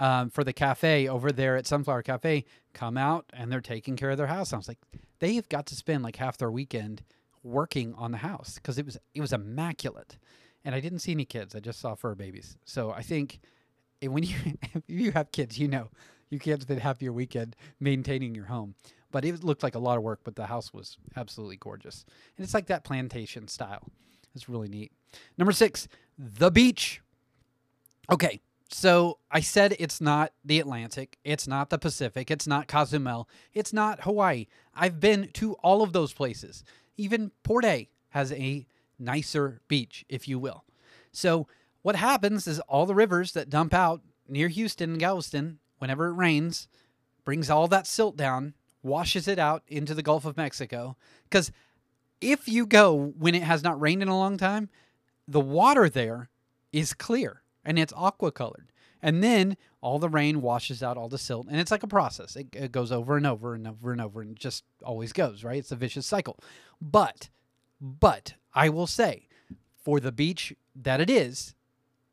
um, 0.00 0.30
for 0.30 0.44
the 0.44 0.52
cafe 0.52 1.08
over 1.08 1.30
there 1.32 1.56
at 1.56 1.66
Sunflower 1.66 2.02
Cafe 2.02 2.44
come 2.72 2.96
out 2.96 3.26
and 3.32 3.50
they're 3.50 3.60
taking 3.60 3.96
care 3.96 4.10
of 4.10 4.18
their 4.18 4.26
house. 4.26 4.50
And 4.50 4.56
I 4.56 4.58
was 4.58 4.68
like, 4.68 4.80
they 5.20 5.34
have 5.34 5.48
got 5.48 5.66
to 5.66 5.76
spend 5.76 6.02
like 6.02 6.16
half 6.16 6.38
their 6.38 6.50
weekend 6.50 7.02
working 7.44 7.94
on 7.94 8.12
the 8.12 8.18
house 8.18 8.54
because 8.54 8.78
it 8.78 8.84
was 8.84 8.98
it 9.14 9.20
was 9.20 9.32
immaculate 9.32 10.16
and 10.64 10.74
I 10.74 10.80
didn't 10.80 11.00
see 11.00 11.12
any 11.12 11.24
kids. 11.24 11.54
I 11.54 11.60
just 11.60 11.80
saw 11.80 11.94
fur 11.94 12.14
babies. 12.14 12.56
So 12.64 12.90
I 12.90 13.02
think 13.02 13.40
when 14.02 14.22
you 14.24 14.36
if 14.74 14.82
you 14.88 15.12
have 15.12 15.32
kids, 15.32 15.58
you 15.58 15.68
know 15.68 15.90
you 16.30 16.38
can't 16.38 16.62
spend 16.62 16.80
half 16.80 17.02
your 17.02 17.12
weekend 17.12 17.56
maintaining 17.78 18.34
your 18.34 18.46
home. 18.46 18.74
But 19.10 19.26
it 19.26 19.44
looked 19.44 19.62
like 19.62 19.74
a 19.74 19.78
lot 19.78 19.98
of 19.98 20.02
work, 20.02 20.20
but 20.24 20.36
the 20.36 20.46
house 20.46 20.72
was 20.72 20.96
absolutely 21.16 21.56
gorgeous, 21.56 22.06
and 22.36 22.44
it's 22.44 22.54
like 22.54 22.66
that 22.66 22.82
plantation 22.84 23.46
style. 23.46 23.88
It's 24.34 24.48
really 24.48 24.68
neat. 24.68 24.92
Number 25.36 25.52
six, 25.52 25.86
the 26.18 26.50
beach. 26.50 27.02
Okay, 28.10 28.40
so 28.70 29.18
I 29.30 29.40
said 29.40 29.76
it's 29.78 30.00
not 30.00 30.32
the 30.42 30.58
Atlantic, 30.58 31.18
it's 31.24 31.46
not 31.46 31.68
the 31.68 31.78
Pacific, 31.78 32.30
it's 32.30 32.46
not 32.46 32.68
Cozumel, 32.68 33.28
it's 33.52 33.72
not 33.72 34.02
Hawaii. 34.02 34.46
I've 34.74 34.98
been 34.98 35.28
to 35.34 35.54
all 35.62 35.82
of 35.82 35.92
those 35.92 36.14
places. 36.14 36.64
Even 36.96 37.32
Port 37.42 37.66
has 38.08 38.32
a 38.32 38.66
nicer 39.02 39.60
beach, 39.68 40.04
if 40.08 40.28
you 40.28 40.38
will. 40.38 40.64
So 41.12 41.46
what 41.82 41.96
happens 41.96 42.46
is 42.46 42.60
all 42.60 42.86
the 42.86 42.94
rivers 42.94 43.32
that 43.32 43.50
dump 43.50 43.74
out 43.74 44.00
near 44.28 44.48
Houston 44.48 44.92
and 44.92 45.00
Galveston, 45.00 45.58
whenever 45.78 46.06
it 46.06 46.14
rains, 46.14 46.68
brings 47.24 47.50
all 47.50 47.68
that 47.68 47.86
silt 47.86 48.16
down. 48.16 48.54
washes 48.82 49.28
it 49.28 49.38
out 49.38 49.62
into 49.68 49.94
the 49.94 50.02
Gulf 50.02 50.24
of 50.24 50.36
Mexico. 50.36 50.96
Because 51.24 51.52
if 52.20 52.48
you 52.48 52.66
go 52.66 53.12
when 53.18 53.34
it 53.34 53.42
has 53.42 53.62
not 53.62 53.80
rained 53.80 54.02
in 54.02 54.08
a 54.08 54.18
long 54.18 54.36
time, 54.36 54.68
the 55.28 55.40
water 55.40 55.88
there 55.88 56.30
is 56.72 56.94
clear 56.94 57.42
and 57.64 57.78
it's 57.78 57.92
aqua 57.94 58.32
colored. 58.32 58.72
And 59.02 59.22
then 59.22 59.56
all 59.80 59.98
the 59.98 60.08
rain 60.08 60.40
washes 60.40 60.82
out 60.82 60.96
all 60.96 61.08
the 61.08 61.18
silt, 61.18 61.48
and 61.50 61.58
it's 61.58 61.72
like 61.72 61.82
a 61.82 61.88
process. 61.88 62.36
It, 62.36 62.46
it 62.52 62.70
goes 62.70 62.92
over 62.92 63.16
and 63.16 63.26
over 63.26 63.54
and 63.54 63.66
over 63.66 63.90
and 63.90 64.00
over, 64.00 64.22
and 64.22 64.36
just 64.36 64.62
always 64.84 65.12
goes 65.12 65.42
right. 65.42 65.58
It's 65.58 65.72
a 65.72 65.76
vicious 65.76 66.06
cycle. 66.06 66.38
But, 66.80 67.28
but 67.82 68.34
I 68.54 68.68
will 68.68 68.86
say, 68.86 69.28
for 69.74 69.98
the 69.98 70.12
beach 70.12 70.54
that 70.76 71.00
it 71.00 71.10
is, 71.10 71.54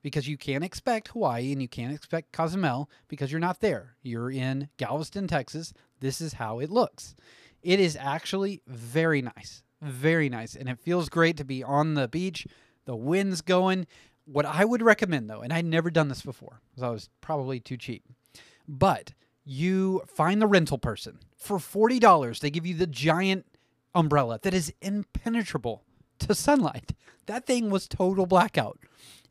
because 0.01 0.27
you 0.27 0.37
can't 0.37 0.63
expect 0.63 1.09
Hawaii 1.09 1.51
and 1.51 1.61
you 1.61 1.67
can't 1.67 1.93
expect 1.93 2.31
Cozumel 2.31 2.89
because 3.07 3.31
you're 3.31 3.39
not 3.39 3.59
there. 3.59 3.95
You're 4.01 4.31
in 4.31 4.69
Galveston, 4.77 5.27
Texas. 5.27 5.73
This 5.99 6.19
is 6.19 6.33
how 6.33 6.59
it 6.59 6.71
looks. 6.71 7.15
It 7.61 7.79
is 7.79 7.97
actually 7.99 8.61
very 8.65 9.21
nice, 9.21 9.61
very 9.81 10.29
nice, 10.29 10.55
and 10.55 10.67
it 10.67 10.79
feels 10.79 11.09
great 11.09 11.37
to 11.37 11.43
be 11.43 11.63
on 11.63 11.93
the 11.93 12.07
beach. 12.07 12.47
The 12.85 12.95
wind's 12.95 13.41
going 13.41 13.85
what 14.25 14.45
I 14.45 14.63
would 14.63 14.81
recommend 14.81 15.29
though, 15.29 15.41
and 15.41 15.51
I'd 15.51 15.65
never 15.65 15.91
done 15.91 16.07
this 16.07 16.21
before 16.21 16.61
because 16.69 16.83
I 16.83 16.89
was 16.89 17.09
probably 17.21 17.59
too 17.59 17.77
cheap, 17.77 18.03
but 18.67 19.13
you 19.43 20.03
find 20.07 20.41
the 20.41 20.47
rental 20.47 20.77
person 20.77 21.19
for 21.35 21.57
$40. 21.57 22.39
They 22.39 22.51
give 22.51 22.65
you 22.65 22.75
the 22.75 22.87
giant 22.87 23.45
umbrella 23.93 24.39
that 24.43 24.53
is 24.53 24.73
impenetrable 24.81 25.83
to 26.19 26.35
sunlight. 26.35 26.93
That 27.25 27.45
thing 27.45 27.69
was 27.69 27.87
total 27.87 28.25
blackout. 28.25 28.79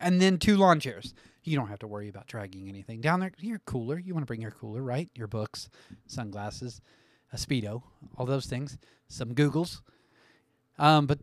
And 0.01 0.21
then 0.21 0.39
two 0.39 0.57
lawn 0.57 0.81
chairs. 0.81 1.15
You 1.43 1.57
don't 1.57 1.69
have 1.69 1.79
to 1.81 1.87
worry 1.87 2.09
about 2.09 2.27
dragging 2.27 2.69
anything 2.69 3.01
down 3.01 3.21
there. 3.21 3.33
Your 3.39 3.59
cooler. 3.61 3.99
You 3.99 4.15
want 4.15 4.23
to 4.23 4.27
bring 4.27 4.43
your 4.43 4.51
cooler, 4.51 4.83
right? 4.83 5.09
Your 5.15 5.27
books, 5.27 5.69
sunglasses, 6.07 6.81
a 7.33 7.37
Speedo, 7.37 7.83
all 8.17 8.27
those 8.27 8.47
things, 8.47 8.79
some 9.09 9.35
Googles. 9.35 9.81
Um, 10.79 11.07
but, 11.07 11.19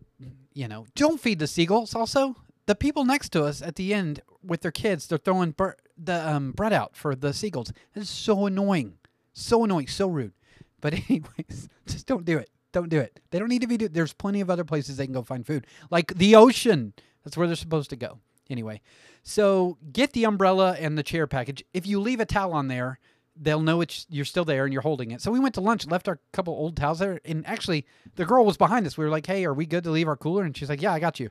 you 0.53 0.67
know, 0.67 0.85
don't 0.95 1.19
feed 1.19 1.39
the 1.39 1.47
seagulls 1.47 1.95
also 1.95 2.35
the 2.65 2.75
people 2.75 3.05
next 3.05 3.29
to 3.29 3.43
us 3.43 3.61
at 3.61 3.75
the 3.75 3.93
end 3.93 4.21
with 4.43 4.61
their 4.61 4.71
kids, 4.71 5.07
they're 5.07 5.17
throwing 5.17 5.51
bur- 5.51 5.77
the 5.97 6.27
um, 6.27 6.51
bread 6.51 6.73
out 6.73 6.95
for 6.95 7.15
the 7.15 7.33
seagulls. 7.33 7.71
It's 7.93 8.09
so 8.09 8.45
annoying, 8.45 8.97
so 9.33 9.63
annoying, 9.63 9.87
so 9.87 10.07
rude. 10.07 10.33
But 10.81 10.93
anyways, 11.09 11.69
just 11.87 12.07
don't 12.07 12.25
do 12.25 12.37
it. 12.37 12.49
Don't 12.75 12.89
do 12.89 12.99
it. 12.99 13.21
They 13.31 13.39
don't 13.39 13.47
need 13.47 13.61
to 13.61 13.67
be. 13.67 13.77
Do- 13.77 13.87
There's 13.87 14.11
plenty 14.11 14.41
of 14.41 14.49
other 14.49 14.65
places 14.65 14.97
they 14.97 15.05
can 15.05 15.13
go 15.13 15.23
find 15.23 15.47
food, 15.47 15.65
like 15.89 16.13
the 16.13 16.35
ocean. 16.35 16.91
That's 17.23 17.37
where 17.37 17.47
they're 17.47 17.55
supposed 17.55 17.89
to 17.91 17.95
go. 17.95 18.19
Anyway, 18.49 18.81
so 19.23 19.77
get 19.93 20.11
the 20.11 20.25
umbrella 20.25 20.75
and 20.77 20.97
the 20.97 21.01
chair 21.03 21.25
package. 21.25 21.63
If 21.73 21.87
you 21.87 22.01
leave 22.01 22.19
a 22.19 22.25
towel 22.25 22.51
on 22.51 22.67
there, 22.67 22.99
they'll 23.33 23.61
know 23.61 23.79
it's 23.79 24.05
you're 24.09 24.25
still 24.25 24.43
there 24.43 24.65
and 24.65 24.73
you're 24.73 24.81
holding 24.81 25.11
it. 25.11 25.21
So 25.21 25.31
we 25.31 25.39
went 25.39 25.55
to 25.55 25.61
lunch, 25.61 25.87
left 25.87 26.09
our 26.09 26.19
couple 26.33 26.53
old 26.53 26.75
towels 26.75 26.99
there, 26.99 27.21
and 27.23 27.47
actually 27.47 27.85
the 28.17 28.25
girl 28.25 28.43
was 28.45 28.57
behind 28.57 28.85
us. 28.85 28.97
We 28.97 29.05
were 29.05 29.09
like, 29.09 29.25
"Hey, 29.25 29.45
are 29.45 29.53
we 29.53 29.65
good 29.65 29.85
to 29.85 29.89
leave 29.91 30.09
our 30.09 30.17
cooler?" 30.17 30.43
And 30.43 30.55
she's 30.55 30.67
like, 30.67 30.81
"Yeah, 30.81 30.91
I 30.93 30.99
got 30.99 31.17
you." 31.17 31.29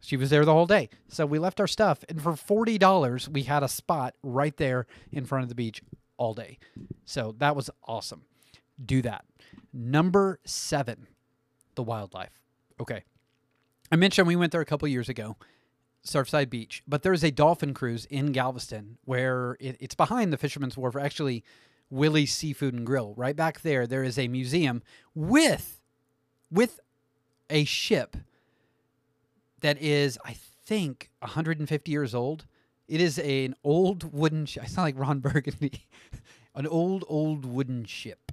She 0.00 0.16
was 0.16 0.30
there 0.30 0.44
the 0.44 0.52
whole 0.52 0.66
day. 0.66 0.88
So 1.08 1.26
we 1.26 1.40
left 1.40 1.58
our 1.58 1.66
stuff, 1.66 2.04
and 2.08 2.22
for 2.22 2.36
forty 2.36 2.78
dollars, 2.78 3.28
we 3.28 3.42
had 3.42 3.64
a 3.64 3.68
spot 3.68 4.14
right 4.22 4.56
there 4.56 4.86
in 5.10 5.24
front 5.24 5.42
of 5.42 5.48
the 5.48 5.56
beach 5.56 5.82
all 6.16 6.32
day. 6.32 6.58
So 7.04 7.34
that 7.38 7.56
was 7.56 7.70
awesome. 7.88 8.22
Do 8.84 9.02
that. 9.02 9.24
Number 9.72 10.40
seven, 10.44 11.06
the 11.74 11.82
wildlife. 11.82 12.40
Okay, 12.80 13.04
I 13.90 13.96
mentioned 13.96 14.26
we 14.26 14.36
went 14.36 14.52
there 14.52 14.60
a 14.60 14.66
couple 14.66 14.88
years 14.88 15.08
ago. 15.08 15.36
Surfside 16.04 16.50
Beach, 16.50 16.84
but 16.86 17.02
there's 17.02 17.24
a 17.24 17.32
dolphin 17.32 17.74
cruise 17.74 18.04
in 18.06 18.30
Galveston 18.30 18.98
where 19.04 19.56
it, 19.58 19.76
it's 19.80 19.96
behind 19.96 20.32
the 20.32 20.36
Fisherman's 20.36 20.76
Wharf, 20.76 20.94
actually 20.94 21.42
Willie's 21.90 22.32
Seafood 22.32 22.74
and 22.74 22.86
Grill. 22.86 23.12
Right 23.16 23.34
back 23.34 23.62
there, 23.62 23.86
there 23.86 24.04
is 24.04 24.18
a 24.18 24.28
museum 24.28 24.82
with 25.14 25.80
with 26.50 26.80
a 27.50 27.64
ship 27.64 28.16
that 29.60 29.80
is, 29.80 30.18
I 30.24 30.36
think, 30.64 31.10
150 31.20 31.90
years 31.90 32.14
old. 32.14 32.46
It 32.88 33.00
is 33.00 33.18
a, 33.18 33.44
an 33.46 33.54
old 33.64 34.12
wooden. 34.12 34.46
Sh- 34.46 34.58
I 34.62 34.66
sound 34.66 34.86
like 34.86 34.98
Ron 34.98 35.20
Burgundy. 35.20 35.86
an 36.54 36.66
old, 36.66 37.04
old 37.08 37.44
wooden 37.44 37.84
ship 37.84 38.25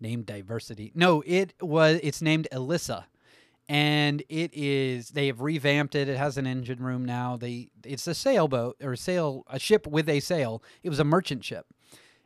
named 0.00 0.26
Diversity. 0.26 0.92
No, 0.94 1.22
it 1.26 1.54
was. 1.60 2.00
It's 2.02 2.22
named 2.22 2.48
Elissa, 2.52 3.06
and 3.68 4.22
it 4.28 4.50
is. 4.54 5.10
They 5.10 5.26
have 5.26 5.40
revamped 5.40 5.94
it. 5.94 6.08
It 6.08 6.16
has 6.16 6.36
an 6.36 6.46
engine 6.46 6.82
room 6.82 7.04
now. 7.04 7.36
They. 7.36 7.68
It's 7.84 8.06
a 8.06 8.14
sailboat 8.14 8.76
or 8.82 8.92
a 8.92 8.96
sail, 8.96 9.44
a 9.48 9.58
ship 9.58 9.86
with 9.86 10.08
a 10.08 10.20
sail. 10.20 10.62
It 10.82 10.90
was 10.90 11.00
a 11.00 11.04
merchant 11.04 11.44
ship, 11.44 11.66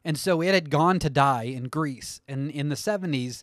and 0.05 0.19
so 0.19 0.41
it 0.41 0.55
had 0.55 0.71
gone 0.71 0.99
to 1.01 1.11
die 1.11 1.45
in 1.45 1.65
Greece. 1.65 2.21
And 2.29 2.51
in 2.51 2.69
the 2.69 2.75
70s, 2.75 3.43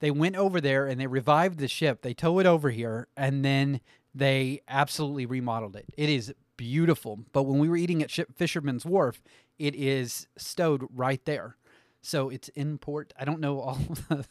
they 0.00 0.10
went 0.10 0.36
over 0.36 0.60
there 0.60 0.86
and 0.86 1.00
they 1.00 1.06
revived 1.06 1.58
the 1.58 1.68
ship. 1.68 2.02
They 2.02 2.14
tow 2.14 2.38
it 2.38 2.46
over 2.46 2.70
here, 2.70 3.08
and 3.16 3.44
then 3.44 3.80
they 4.14 4.60
absolutely 4.68 5.26
remodeled 5.26 5.76
it. 5.76 5.86
It 5.96 6.08
is 6.08 6.34
beautiful. 6.56 7.20
But 7.32 7.44
when 7.44 7.58
we 7.58 7.68
were 7.68 7.76
eating 7.76 8.02
at 8.02 8.10
Fisherman's 8.10 8.84
Wharf, 8.84 9.22
it 9.58 9.74
is 9.74 10.26
stowed 10.36 10.86
right 10.94 11.24
there. 11.24 11.56
So 12.02 12.28
it's 12.30 12.48
in 12.50 12.78
port. 12.78 13.12
I 13.18 13.24
don't 13.24 13.40
know 13.40 13.60
all 13.60 13.74
the, 14.08 14.24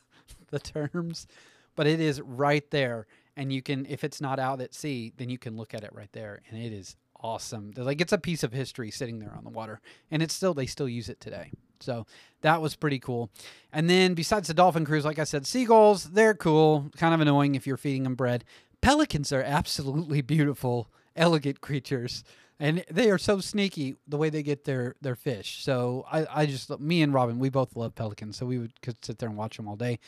the 0.51 0.59
terms, 0.59 1.27
but 1.75 1.87
it 1.87 1.99
is 1.99 2.21
right 2.21 2.69
there. 2.71 3.07
And 3.35 3.53
you 3.53 3.61
can, 3.61 3.85
if 3.87 4.03
it's 4.03 4.19
not 4.19 4.39
out 4.39 4.61
at 4.61 4.73
sea, 4.73 5.13
then 5.17 5.29
you 5.29 5.37
can 5.37 5.55
look 5.55 5.73
at 5.73 5.83
it 5.83 5.91
right 5.93 6.11
there. 6.11 6.41
And 6.49 6.61
it 6.61 6.73
is 6.73 6.95
awesome. 7.21 7.71
They're 7.71 7.85
like 7.85 8.01
it's 8.01 8.13
a 8.13 8.17
piece 8.17 8.43
of 8.43 8.51
history 8.51 8.91
sitting 8.91 9.19
there 9.19 9.33
on 9.35 9.43
the 9.43 9.49
water. 9.49 9.79
And 10.11 10.21
it's 10.21 10.33
still, 10.33 10.53
they 10.53 10.65
still 10.65 10.89
use 10.89 11.09
it 11.09 11.19
today. 11.19 11.51
So 11.79 12.05
that 12.41 12.61
was 12.61 12.75
pretty 12.75 12.99
cool. 12.99 13.29
And 13.71 13.89
then 13.89 14.13
besides 14.13 14.47
the 14.47 14.53
dolphin 14.53 14.85
cruise, 14.85 15.05
like 15.05 15.19
I 15.19 15.23
said, 15.23 15.47
seagulls, 15.47 16.05
they're 16.05 16.33
cool. 16.33 16.91
Kind 16.97 17.13
of 17.13 17.21
annoying 17.21 17.55
if 17.55 17.65
you're 17.65 17.77
feeding 17.77 18.03
them 18.03 18.15
bread. 18.15 18.43
Pelicans 18.81 19.31
are 19.31 19.41
absolutely 19.43 20.21
beautiful, 20.21 20.89
elegant 21.15 21.61
creatures, 21.61 22.23
and 22.59 22.83
they 22.89 23.09
are 23.09 23.17
so 23.17 23.39
sneaky 23.39 23.95
the 24.07 24.17
way 24.17 24.29
they 24.29 24.43
get 24.43 24.65
their 24.65 24.95
their 25.01 25.15
fish. 25.15 25.63
So 25.63 26.05
I, 26.11 26.27
I 26.29 26.45
just 26.45 26.77
me 26.79 27.01
and 27.01 27.13
Robin 27.13 27.39
we 27.39 27.49
both 27.49 27.75
love 27.75 27.95
pelicans, 27.95 28.37
so 28.37 28.45
we 28.45 28.59
would 28.59 28.81
could 28.81 29.03
sit 29.03 29.19
there 29.19 29.29
and 29.29 29.37
watch 29.37 29.57
them 29.57 29.67
all 29.67 29.75
day. 29.75 29.99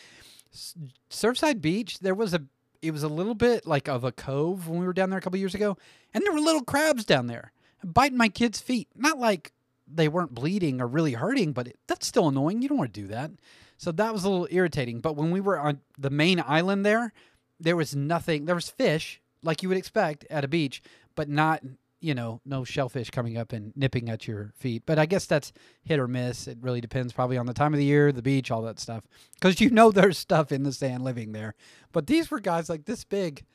Surfside 1.10 1.62
Beach, 1.62 2.00
there 2.00 2.16
was 2.16 2.34
a 2.34 2.44
it 2.82 2.92
was 2.92 3.04
a 3.04 3.08
little 3.08 3.36
bit 3.36 3.66
like 3.66 3.88
of 3.88 4.04
a 4.04 4.12
cove 4.12 4.68
when 4.68 4.80
we 4.80 4.86
were 4.86 4.94
down 4.94 5.10
there 5.10 5.20
a 5.20 5.22
couple 5.22 5.40
years 5.40 5.56
ago, 5.56 5.78
and 6.14 6.24
there 6.24 6.34
were 6.34 6.40
little 6.40 6.64
crabs 6.64 7.06
down 7.06 7.28
there 7.28 7.52
biting 7.84 8.18
my 8.18 8.30
kids' 8.30 8.60
feet. 8.60 8.88
Not 8.96 9.20
like 9.20 9.52
they 9.88 10.08
weren't 10.08 10.34
bleeding 10.34 10.82
or 10.82 10.88
really 10.88 11.14
hurting, 11.14 11.54
but 11.54 11.68
it, 11.68 11.80
that's 11.88 12.08
still 12.08 12.28
annoying. 12.28 12.62
You 12.62 12.70
don't 12.70 12.78
want 12.78 12.94
to 12.94 13.02
do 13.02 13.08
that. 13.08 13.32
So 13.78 13.92
that 13.94 14.14
was 14.14 14.24
a 14.24 14.30
little 14.30 14.48
irritating. 14.52 15.00
But 15.00 15.16
when 15.16 15.32
we 15.32 15.42
were 15.42 15.60
on 15.60 15.82
the 15.98 16.10
main 16.10 16.44
island 16.46 16.86
there, 16.86 17.14
there 17.60 17.76
was 17.76 17.96
nothing. 17.96 18.46
There 18.46 18.56
was 18.56 18.70
fish 18.70 19.22
like 19.44 19.64
you 19.64 19.70
would 19.70 19.78
expect 19.78 20.26
at 20.30 20.44
a 20.44 20.48
beach, 20.48 20.84
but 21.16 21.28
not 21.28 21.62
you 22.02 22.14
know 22.14 22.42
no 22.46 22.64
shellfish 22.64 23.10
coming 23.12 23.38
up 23.38 23.54
and 23.54 23.72
nipping 23.76 24.10
at 24.10 24.28
your 24.28 24.52
feet. 24.58 24.84
But 24.86 25.00
I 25.00 25.06
guess 25.06 25.26
that's 25.26 25.54
hit 25.84 26.00
or 26.00 26.08
miss. 26.08 26.48
It 26.48 26.58
really 26.62 26.82
depends 26.82 27.14
probably 27.14 27.38
on 27.38 27.46
the 27.46 27.54
time 27.54 27.74
of 27.74 27.78
the 27.78 27.86
year, 27.86 28.12
the 28.12 28.22
beach, 28.22 28.52
all 28.52 28.64
that 28.64 28.80
stuff. 28.80 29.04
Because 29.36 29.62
you 29.62 29.70
know 29.70 29.92
there's 29.92 30.18
stuff 30.18 30.52
in 30.52 30.64
the 30.64 30.74
sand 30.74 31.04
living 31.04 31.32
there. 31.32 31.54
But 31.92 32.08
these 32.08 32.30
were 32.30 32.40
guys 32.40 32.70
like 32.70 32.86
this 32.86 33.04
big 33.04 33.46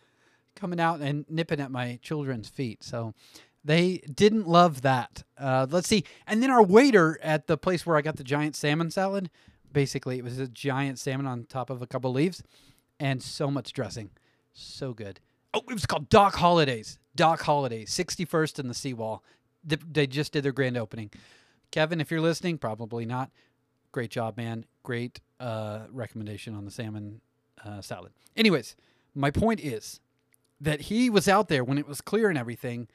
coming 0.55 0.81
out 0.81 1.01
and 1.01 1.27
nipping 1.29 1.61
at 1.61 1.71
my 1.71 1.99
children's 2.01 2.49
feet. 2.49 2.83
So 2.83 3.13
they 3.65 3.99
didn't 4.13 4.49
love 4.49 4.83
that. 4.83 5.25
Uh, 5.37 5.67
let's 5.69 5.89
see. 5.89 6.05
And 6.27 6.43
then 6.43 6.51
our 6.51 6.63
waiter 6.63 7.19
at 7.23 7.47
the 7.47 7.59
place 7.59 7.85
where 7.85 7.97
I 7.97 8.01
got 8.01 8.17
the 8.17 8.25
giant 8.25 8.57
salmon 8.57 8.91
salad, 8.91 9.29
basically, 9.73 10.19
it 10.19 10.25
was 10.25 10.39
a 10.39 10.49
giant 10.49 10.99
salmon 10.99 11.27
on 11.27 11.45
top 11.45 11.69
of 11.69 11.83
a 11.83 11.87
couple 11.87 12.13
leaves 12.13 12.43
and 13.01 13.23
so 13.23 13.51
much 13.51 13.73
dressing. 13.73 14.11
So 14.53 14.95
good. 14.95 15.21
Oh, 15.57 15.63
it 15.71 15.73
was 15.73 15.87
called 15.87 16.11
Doc 16.11 16.35
Holidays. 16.35 16.99
Doc 17.15 17.41
Holidays, 17.41 17.89
61st 17.91 18.59
and 18.59 18.69
the 18.69 18.75
Seawall. 18.75 19.25
They 19.65 20.07
just 20.07 20.35
did 20.35 20.45
their 20.45 20.53
grand 20.53 20.77
opening. 20.77 21.11
Kevin, 21.71 21.99
if 21.99 22.11
you're 22.11 22.21
listening, 22.21 22.59
probably 22.59 23.07
not. 23.07 23.31
Great 23.91 24.11
job, 24.11 24.37
man. 24.37 24.67
Great 24.83 25.21
uh, 25.41 25.87
recommendation 25.91 26.55
on 26.55 26.67
the 26.67 26.71
salmon 26.71 27.23
uh, 27.65 27.81
salad. 27.81 28.13
Anyways, 28.37 28.77
my 29.15 29.31
point 29.31 29.61
is 29.61 30.01
that 30.61 30.83
he 30.83 31.09
was 31.09 31.27
out 31.27 31.49
there 31.49 31.65
when 31.65 31.79
it 31.79 31.89
was 31.89 32.03
clear 32.03 32.29
and 32.29 32.37
everything, 32.37 32.87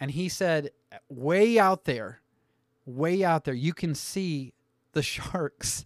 and 0.00 0.10
he 0.10 0.30
said, 0.30 0.70
way 1.10 1.58
out 1.58 1.84
there, 1.84 2.22
way 2.86 3.22
out 3.22 3.44
there, 3.44 3.52
you 3.52 3.74
can 3.74 3.94
see 3.94 4.54
the 4.92 5.02
sharks 5.02 5.84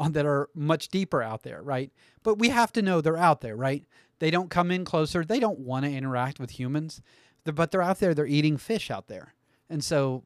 on 0.00 0.12
that 0.12 0.24
are 0.26 0.48
much 0.54 0.88
deeper 0.88 1.22
out 1.22 1.42
there, 1.42 1.62
right? 1.62 1.92
But 2.22 2.38
we 2.38 2.48
have 2.48 2.72
to 2.72 2.82
know 2.82 3.00
they're 3.00 3.18
out 3.18 3.42
there, 3.42 3.54
right? 3.54 3.84
They 4.18 4.30
don't 4.30 4.50
come 4.50 4.70
in 4.70 4.84
closer. 4.84 5.24
They 5.24 5.38
don't 5.38 5.60
want 5.60 5.84
to 5.84 5.92
interact 5.92 6.40
with 6.40 6.58
humans, 6.58 7.02
but 7.44 7.70
they're 7.70 7.82
out 7.82 8.00
there. 8.00 8.14
They're 8.14 8.26
eating 8.26 8.56
fish 8.56 8.90
out 8.90 9.08
there. 9.08 9.34
And 9.68 9.84
so, 9.84 10.24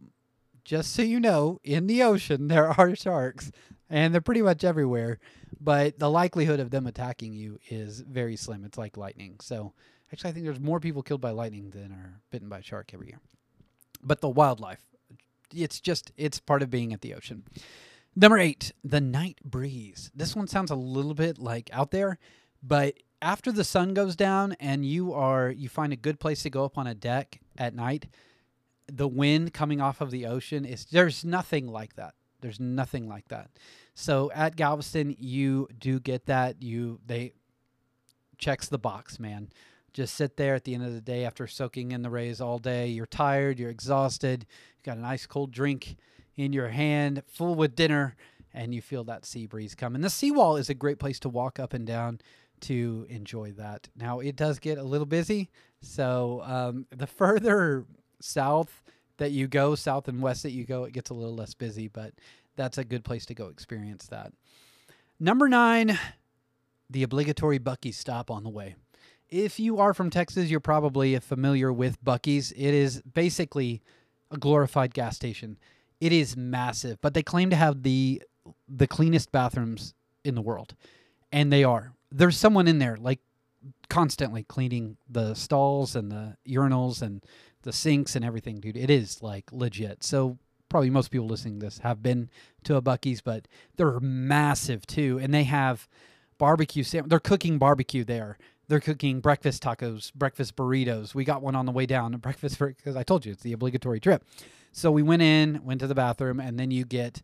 just 0.65 0.93
so 0.93 1.03
you 1.03 1.19
know, 1.21 1.61
in 1.65 1.89
the 1.89 2.03
ocean, 2.05 2.49
there 2.49 2.69
are 2.69 2.95
sharks 2.95 3.51
and 3.91 4.15
they're 4.15 4.21
pretty 4.21 4.43
much 4.43 4.63
everywhere. 4.65 5.19
But 5.61 5.99
the 5.99 6.11
likelihood 6.11 6.61
of 6.61 6.71
them 6.71 6.87
attacking 6.87 7.33
you 7.33 7.59
is 7.69 8.01
very 8.01 8.37
slim. 8.37 8.65
It's 8.65 8.79
like 8.79 8.97
lightning. 8.97 9.37
So, 9.41 9.73
actually, 10.13 10.31
I 10.31 10.33
think 10.35 10.45
there's 10.45 10.61
more 10.61 10.79
people 10.79 11.03
killed 11.03 11.21
by 11.21 11.31
lightning 11.31 11.71
than 11.71 11.91
are 11.91 12.21
bitten 12.31 12.49
by 12.49 12.59
a 12.59 12.63
shark 12.63 12.93
every 12.95 13.09
year. 13.09 13.21
But 14.03 14.21
the 14.21 14.29
wildlife, 14.29 14.83
it's 15.53 15.81
just, 15.81 16.13
it's 16.17 16.39
part 16.39 16.63
of 16.63 16.71
being 16.71 16.93
at 16.93 17.01
the 17.01 17.15
ocean. 17.15 17.45
Number 18.17 18.39
eight, 18.39 18.73
the 18.85 19.01
night 19.01 19.39
breeze. 19.45 20.11
This 20.15 20.37
one 20.37 20.47
sounds 20.47 20.71
a 20.71 20.77
little 20.77 21.15
bit 21.15 21.39
like 21.39 21.69
out 21.73 21.91
there, 21.91 22.19
but 22.63 22.95
after 23.21 23.51
the 23.51 23.65
sun 23.65 23.93
goes 23.93 24.15
down 24.15 24.55
and 24.61 24.85
you 24.85 25.13
are 25.13 25.51
you 25.51 25.69
find 25.69 25.93
a 25.93 25.97
good 25.97 26.21
place 26.21 26.43
to 26.43 26.51
go 26.51 26.65
up 26.65 26.79
on 26.79 26.87
a 26.87 26.95
deck 26.95 27.41
at 27.59 27.75
night, 27.75 28.07
the 28.87 29.09
wind 29.09 29.53
coming 29.53 29.81
off 29.81 30.01
of 30.01 30.13
the 30.13 30.27
ocean 30.27 30.65
is 30.65 30.85
there's 30.85 31.25
nothing 31.25 31.67
like 31.67 31.97
that. 31.97 32.15
There's 32.41 32.61
nothing 32.61 33.09
like 33.09 33.29
that. 33.29 33.51
So 33.95 34.31
at 34.33 34.55
Galveston, 34.55 35.17
you 35.19 35.67
do 35.77 35.99
get 35.99 36.27
that. 36.27 36.63
You 36.63 37.01
they 37.05 37.33
checks 38.39 38.69
the 38.69 38.79
box, 38.79 39.19
man. 39.19 39.49
Just 39.93 40.15
sit 40.15 40.37
there 40.37 40.55
at 40.55 40.65
the 40.65 40.75
end 40.75 40.85
of 40.85 40.93
the 40.93 41.01
day 41.01 41.25
after 41.25 41.47
soaking 41.49 41.93
in 41.93 42.03
the 42.03 42.11
rays 42.11 42.41
all 42.41 42.59
day. 42.59 42.89
You're 42.89 43.07
tired, 43.07 43.59
you're 43.59 43.71
exhausted, 43.71 44.47
you 44.77 44.83
got 44.85 44.99
a 44.99 45.01
nice 45.01 45.27
cold 45.27 45.51
drink 45.51 45.97
in 46.37 46.53
your 46.53 46.69
hand, 46.69 47.23
full 47.27 47.55
with 47.55 47.77
dinner, 47.77 48.17
and 48.53 48.75
you 48.75 48.81
feel 48.81 49.05
that 49.05 49.27
sea 49.27 49.47
breeze 49.47 49.75
come. 49.75 49.95
And 49.95 50.05
the 50.05 50.11
seawall 50.11 50.57
is 50.57 50.71
a 50.71 50.75
great 50.75 50.99
place 50.99 51.19
to 51.21 51.29
walk 51.29 51.59
up 51.59 51.73
and 51.73 51.87
down 51.87 52.21
to 52.63 53.07
enjoy 53.09 53.53
that. 53.53 53.89
Now, 53.97 54.21
it 54.21 54.37
does 54.37 54.59
get 54.59 54.79
a 54.79 54.83
little 54.83 55.07
busy. 55.07 55.51
So 55.81 56.43
um, 56.45 56.87
the 56.91 57.07
further 57.07 57.85
south 58.21 58.83
that 59.19 59.33
you 59.33 59.47
go, 59.47 59.75
south 59.75 60.09
and 60.09 60.21
west 60.23 60.43
that 60.43 60.53
you 60.53 60.65
go, 60.65 60.85
it 60.85 60.93
gets 60.93 61.11
a 61.11 61.15
little 61.15 61.35
less 61.35 61.55
busy, 61.55 61.89
but 61.89 62.13
that's 62.57 62.79
a 62.79 62.85
good 62.85 63.05
place 63.05 63.27
to 63.27 63.35
go 63.35 63.49
experience 63.49 64.07
that. 64.07 64.33
Number 65.21 65.49
nine, 65.49 65.99
the 66.91 67.03
obligatory 67.03 67.59
Buc-ee's 67.59 67.97
stop 67.97 68.31
on 68.31 68.45
the 68.45 68.51
way. 68.51 68.77
If 69.29 69.59
you 69.59 69.79
are 69.79 69.95
from 69.95 70.11
Texas, 70.11 70.51
you're 70.51 70.61
probably 70.61 71.19
familiar 71.19 71.73
with 71.73 72.03
Buc-ee's. 72.05 72.53
It 72.53 72.75
is 72.75 73.03
basically 73.03 73.83
a 74.31 74.37
glorified 74.37 74.95
gas 74.95 75.17
station. 75.17 75.59
It 76.05 76.13
is 76.13 76.37
massive, 76.37 77.01
but 77.01 77.15
they 77.15 77.23
claim 77.23 77.49
to 77.49 77.57
have 77.57 77.83
the 77.83 78.23
the 78.69 78.87
cleanest 78.87 79.33
bathrooms 79.33 79.95
in 80.23 80.35
the 80.35 80.43
world. 80.43 80.75
And 81.33 81.51
they 81.51 81.65
are. 81.65 81.95
There's 82.13 82.37
someone 82.37 82.69
in 82.69 82.79
there 82.79 82.99
like 82.99 83.21
constantly 83.89 84.43
cleaning 84.43 84.99
the 85.09 85.33
stalls 85.33 85.97
and 85.97 86.13
the 86.13 86.37
urinals 86.47 87.01
and 87.01 87.25
the 87.63 87.73
sinks 87.73 88.15
and 88.17 88.23
everything, 88.23 88.61
dude. 88.61 88.77
It 88.77 88.91
is 88.91 89.23
like 89.23 89.51
legit. 89.51 90.05
So 90.05 90.37
probably 90.69 90.91
most 90.91 91.11
people 91.11 91.27
listening 91.27 91.59
to 91.61 91.65
this 91.65 91.79
have 91.79 92.03
been 92.03 92.29
to 92.65 92.77
a 92.77 92.83
Buc-ee's, 92.83 93.23
but 93.23 93.49
they're 93.77 93.99
massive 93.99 94.87
too, 94.87 95.19
and 95.23 95.33
they 95.33 95.45
have 95.45 95.89
barbecue. 96.37 96.83
Sam- 96.83 97.09
they're 97.09 97.19
cooking 97.19 97.57
barbecue 97.57 98.05
there. 98.05 98.37
They're 98.69 98.81
cooking 98.81 99.21
breakfast 99.21 99.63
tacos, 99.63 100.13
breakfast 100.15 100.57
burritos. 100.57 101.15
We 101.15 101.25
got 101.25 101.43
one 101.43 101.55
on 101.55 101.67
the 101.67 101.73
way 101.73 101.87
down, 101.87 102.17
breakfast 102.17 102.59
because 102.59 102.97
I 102.97 103.03
told 103.03 103.27
you 103.27 103.33
it's 103.33 103.43
the 103.43 103.53
obligatory 103.53 104.01
trip. 104.01 104.25
So 104.73 104.91
we 104.91 105.03
went 105.03 105.23
in, 105.23 105.61
went 105.65 105.81
to 105.81 105.87
the 105.87 105.95
bathroom, 105.95 106.41
and 106.41 106.59
then 106.59 106.71
you 106.71 106.85
get 106.85 107.23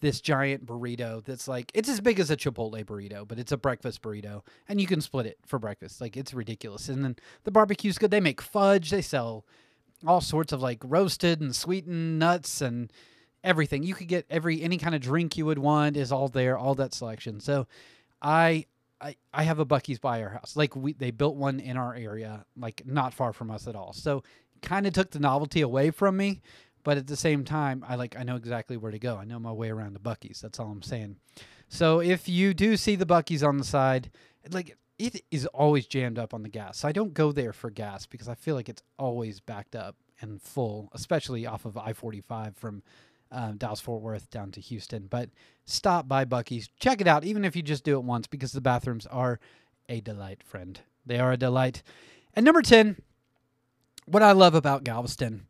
this 0.00 0.20
giant 0.20 0.66
burrito 0.66 1.24
that's 1.24 1.46
like 1.46 1.70
it's 1.74 1.88
as 1.88 2.00
big 2.00 2.20
as 2.20 2.30
a 2.30 2.36
Chipotle 2.36 2.84
burrito, 2.84 3.26
but 3.26 3.38
it's 3.38 3.52
a 3.52 3.56
breakfast 3.56 4.02
burrito, 4.02 4.42
and 4.68 4.80
you 4.80 4.86
can 4.86 5.00
split 5.00 5.26
it 5.26 5.38
for 5.46 5.58
breakfast. 5.58 6.00
Like 6.00 6.16
it's 6.16 6.34
ridiculous. 6.34 6.88
And 6.88 7.04
then 7.04 7.16
the 7.44 7.50
barbecue's 7.50 7.98
good. 7.98 8.10
They 8.10 8.20
make 8.20 8.42
fudge. 8.42 8.90
They 8.90 9.02
sell 9.02 9.46
all 10.06 10.20
sorts 10.20 10.52
of 10.52 10.60
like 10.60 10.78
roasted 10.84 11.40
and 11.40 11.54
sweetened 11.54 12.18
nuts 12.18 12.60
and 12.60 12.92
everything. 13.44 13.82
You 13.82 13.94
could 13.94 14.08
get 14.08 14.26
every 14.28 14.60
any 14.62 14.76
kind 14.76 14.94
of 14.94 15.00
drink 15.00 15.36
you 15.36 15.46
would 15.46 15.58
want 15.58 15.96
is 15.96 16.12
all 16.12 16.28
there, 16.28 16.58
all 16.58 16.74
that 16.74 16.94
selection. 16.94 17.40
So 17.40 17.66
I 18.20 18.66
I, 19.02 19.16
I 19.34 19.42
have 19.42 19.58
a 19.58 19.66
Buc-ee's 19.66 19.98
by 19.98 20.22
our 20.22 20.30
house. 20.30 20.56
Like 20.56 20.76
we 20.76 20.92
they 20.92 21.10
built 21.10 21.36
one 21.36 21.60
in 21.60 21.76
our 21.76 21.94
area, 21.94 22.44
like 22.56 22.82
not 22.86 23.12
far 23.12 23.32
from 23.32 23.50
us 23.50 23.66
at 23.66 23.74
all. 23.74 23.92
So 23.92 24.22
kind 24.62 24.86
of 24.86 24.92
took 24.92 25.10
the 25.10 25.18
novelty 25.18 25.60
away 25.60 25.90
from 25.90 26.16
me, 26.16 26.40
but 26.84 26.96
at 26.96 27.06
the 27.08 27.16
same 27.16 27.44
time, 27.44 27.84
I 27.88 27.96
like 27.96 28.16
I 28.16 28.22
know 28.22 28.36
exactly 28.36 28.76
where 28.76 28.92
to 28.92 28.98
go. 28.98 29.16
I 29.16 29.24
know 29.24 29.38
my 29.38 29.52
way 29.52 29.70
around 29.70 29.94
the 29.94 30.00
Buc-ee's. 30.00 30.40
That's 30.40 30.60
all 30.60 30.70
I'm 30.70 30.82
saying. 30.82 31.16
So 31.68 32.00
if 32.00 32.28
you 32.28 32.54
do 32.54 32.76
see 32.76 32.96
the 32.96 33.06
Buc-ee's 33.06 33.42
on 33.42 33.58
the 33.58 33.64
side, 33.64 34.10
like 34.50 34.76
it 34.98 35.24
is 35.30 35.46
always 35.46 35.86
jammed 35.86 36.18
up 36.18 36.32
on 36.32 36.42
the 36.42 36.48
gas. 36.48 36.78
So 36.78 36.88
I 36.88 36.92
don't 36.92 37.14
go 37.14 37.32
there 37.32 37.52
for 37.52 37.70
gas 37.70 38.06
because 38.06 38.28
I 38.28 38.34
feel 38.34 38.54
like 38.54 38.68
it's 38.68 38.82
always 38.98 39.40
backed 39.40 39.74
up 39.74 39.96
and 40.20 40.40
full, 40.40 40.88
especially 40.92 41.46
off 41.46 41.64
of 41.64 41.76
I-45 41.76 42.56
from 42.56 42.82
um, 43.32 43.56
Dallas 43.56 43.80
Fort 43.80 44.02
Worth 44.02 44.30
down 44.30 44.52
to 44.52 44.60
Houston. 44.60 45.08
But 45.08 45.30
stop 45.64 46.06
by 46.06 46.24
Buc-ee's, 46.24 46.68
check 46.78 47.00
it 47.00 47.08
out, 47.08 47.24
even 47.24 47.44
if 47.44 47.56
you 47.56 47.62
just 47.62 47.82
do 47.82 47.96
it 47.96 48.04
once, 48.04 48.28
because 48.28 48.52
the 48.52 48.60
bathrooms 48.60 49.06
are 49.06 49.40
a 49.88 50.00
delight, 50.00 50.42
friend. 50.44 50.80
They 51.04 51.18
are 51.18 51.32
a 51.32 51.36
delight. 51.36 51.82
And 52.34 52.44
number 52.44 52.62
ten, 52.62 52.96
what 54.06 54.22
I 54.22 54.32
love 54.32 54.54
about 54.54 54.84
Galveston 54.84 55.46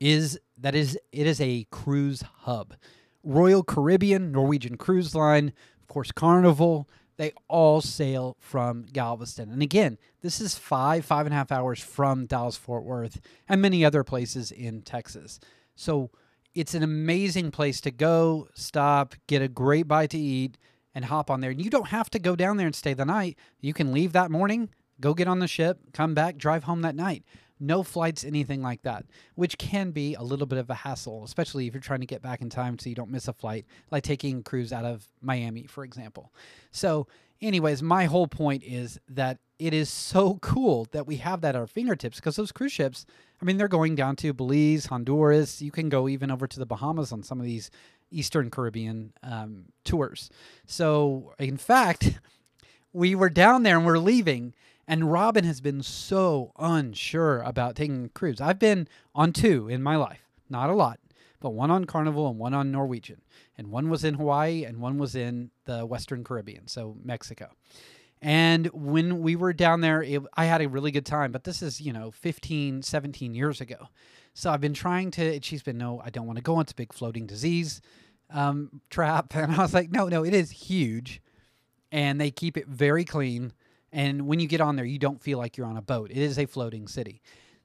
is 0.00 0.38
that 0.58 0.74
is 0.74 0.98
it 1.12 1.26
is 1.26 1.40
a 1.40 1.66
cruise 1.70 2.22
hub. 2.40 2.74
Royal 3.22 3.62
Caribbean, 3.62 4.32
Norwegian 4.32 4.76
Cruise 4.76 5.14
Line, 5.14 5.52
of 5.80 5.86
course, 5.86 6.10
Carnival. 6.10 6.88
They 7.16 7.32
all 7.48 7.82
sail 7.82 8.38
from 8.40 8.86
Galveston. 8.90 9.50
And 9.50 9.62
again, 9.62 9.98
this 10.22 10.40
is 10.40 10.56
five, 10.56 11.04
five 11.04 11.26
and 11.26 11.34
a 11.34 11.36
half 11.36 11.52
hours 11.52 11.78
from 11.78 12.24
Dallas 12.24 12.56
Fort 12.56 12.82
Worth 12.82 13.20
and 13.46 13.60
many 13.60 13.84
other 13.84 14.02
places 14.02 14.50
in 14.50 14.80
Texas. 14.80 15.38
So 15.76 16.10
it's 16.54 16.74
an 16.74 16.82
amazing 16.82 17.50
place 17.50 17.80
to 17.82 17.90
go, 17.90 18.48
stop, 18.54 19.14
get 19.26 19.42
a 19.42 19.48
great 19.48 19.86
bite 19.86 20.10
to 20.10 20.18
eat, 20.18 20.58
and 20.94 21.04
hop 21.04 21.30
on 21.30 21.40
there. 21.40 21.50
And 21.50 21.62
you 21.62 21.70
don't 21.70 21.88
have 21.88 22.10
to 22.10 22.18
go 22.18 22.34
down 22.34 22.56
there 22.56 22.66
and 22.66 22.74
stay 22.74 22.94
the 22.94 23.04
night. 23.04 23.38
You 23.60 23.72
can 23.72 23.92
leave 23.92 24.12
that 24.12 24.30
morning, 24.30 24.70
go 25.00 25.14
get 25.14 25.28
on 25.28 25.38
the 25.38 25.48
ship, 25.48 25.78
come 25.92 26.14
back, 26.14 26.36
drive 26.36 26.64
home 26.64 26.82
that 26.82 26.96
night. 26.96 27.24
No 27.62 27.82
flights, 27.82 28.24
anything 28.24 28.62
like 28.62 28.82
that, 28.82 29.04
which 29.34 29.58
can 29.58 29.90
be 29.90 30.14
a 30.14 30.22
little 30.22 30.46
bit 30.46 30.58
of 30.58 30.70
a 30.70 30.74
hassle, 30.74 31.24
especially 31.24 31.66
if 31.66 31.74
you're 31.74 31.82
trying 31.82 32.00
to 32.00 32.06
get 32.06 32.22
back 32.22 32.40
in 32.40 32.48
time 32.48 32.78
so 32.78 32.88
you 32.88 32.94
don't 32.94 33.10
miss 33.10 33.28
a 33.28 33.34
flight, 33.34 33.66
like 33.90 34.02
taking 34.02 34.38
a 34.38 34.42
cruise 34.42 34.72
out 34.72 34.86
of 34.86 35.06
Miami, 35.20 35.66
for 35.66 35.84
example. 35.84 36.32
So, 36.70 37.06
anyways, 37.42 37.82
my 37.82 38.04
whole 38.06 38.26
point 38.26 38.62
is 38.64 38.98
that 39.08 39.38
it 39.58 39.74
is 39.74 39.88
so 39.88 40.34
cool 40.42 40.86
that 40.92 41.06
we 41.06 41.16
have 41.16 41.40
that 41.42 41.54
at 41.54 41.60
our 41.60 41.66
fingertips 41.66 42.16
because 42.16 42.36
those 42.36 42.52
cruise 42.52 42.72
ships, 42.72 43.06
I 43.40 43.44
mean, 43.44 43.56
they're 43.56 43.68
going 43.68 43.94
down 43.94 44.16
to 44.16 44.32
Belize, 44.32 44.86
Honduras. 44.86 45.62
You 45.62 45.70
can 45.70 45.88
go 45.88 46.08
even 46.08 46.30
over 46.30 46.46
to 46.46 46.58
the 46.58 46.66
Bahamas 46.66 47.12
on 47.12 47.22
some 47.22 47.38
of 47.40 47.46
these 47.46 47.70
Eastern 48.10 48.50
Caribbean 48.50 49.12
um, 49.22 49.66
tours. 49.84 50.30
So, 50.66 51.34
in 51.38 51.56
fact, 51.56 52.18
we 52.92 53.14
were 53.14 53.30
down 53.30 53.62
there 53.62 53.76
and 53.76 53.86
we're 53.86 53.98
leaving. 53.98 54.54
And 54.86 55.12
Robin 55.12 55.44
has 55.44 55.60
been 55.60 55.82
so 55.82 56.52
unsure 56.58 57.42
about 57.42 57.76
taking 57.76 58.06
a 58.06 58.08
cruise. 58.08 58.40
I've 58.40 58.58
been 58.58 58.88
on 59.14 59.32
two 59.32 59.68
in 59.68 59.82
my 59.82 59.94
life, 59.94 60.26
not 60.48 60.68
a 60.68 60.74
lot, 60.74 60.98
but 61.40 61.50
one 61.50 61.70
on 61.70 61.84
Carnival 61.84 62.28
and 62.28 62.38
one 62.38 62.54
on 62.54 62.70
Norwegian. 62.70 63.22
And 63.56 63.70
one 63.70 63.88
was 63.88 64.04
in 64.04 64.14
Hawaii 64.14 64.64
and 64.64 64.78
one 64.78 64.98
was 64.98 65.14
in 65.14 65.50
the 65.64 65.84
Western 65.84 66.22
Caribbean, 66.24 66.68
so 66.68 66.96
Mexico. 67.02 67.50
And 68.22 68.66
when 68.66 69.22
we 69.22 69.34
were 69.34 69.54
down 69.54 69.80
there, 69.80 70.02
it, 70.02 70.22
I 70.36 70.44
had 70.44 70.60
a 70.60 70.68
really 70.68 70.90
good 70.90 71.06
time, 71.06 71.32
but 71.32 71.44
this 71.44 71.62
is, 71.62 71.80
you 71.80 71.92
know, 71.92 72.10
15, 72.10 72.82
17 72.82 73.34
years 73.34 73.60
ago. 73.60 73.88
So 74.34 74.50
I've 74.50 74.60
been 74.60 74.74
trying 74.74 75.10
to, 75.12 75.40
she's 75.42 75.62
been, 75.62 75.78
no, 75.78 76.00
I 76.04 76.10
don't 76.10 76.26
want 76.26 76.36
to 76.36 76.42
go. 76.42 76.60
A 76.60 76.64
big 76.76 76.92
floating 76.92 77.26
disease 77.26 77.80
um, 78.32 78.80
trap. 78.90 79.34
And 79.34 79.52
I 79.52 79.58
was 79.58 79.74
like, 79.74 79.90
no, 79.90 80.08
no, 80.08 80.24
it 80.24 80.34
is 80.34 80.50
huge. 80.50 81.22
And 81.92 82.20
they 82.20 82.30
keep 82.30 82.56
it 82.56 82.68
very 82.68 83.04
clean. 83.04 83.52
And 83.92 84.26
when 84.26 84.38
you 84.38 84.46
get 84.46 84.60
on 84.60 84.76
there, 84.76 84.84
you 84.84 84.98
don't 84.98 85.20
feel 85.20 85.38
like 85.38 85.56
you're 85.56 85.66
on 85.66 85.76
a 85.76 85.82
boat. 85.82 86.10
It 86.10 86.18
is 86.18 86.38
a 86.38 86.46
floating 86.46 86.86
city. 86.86 87.22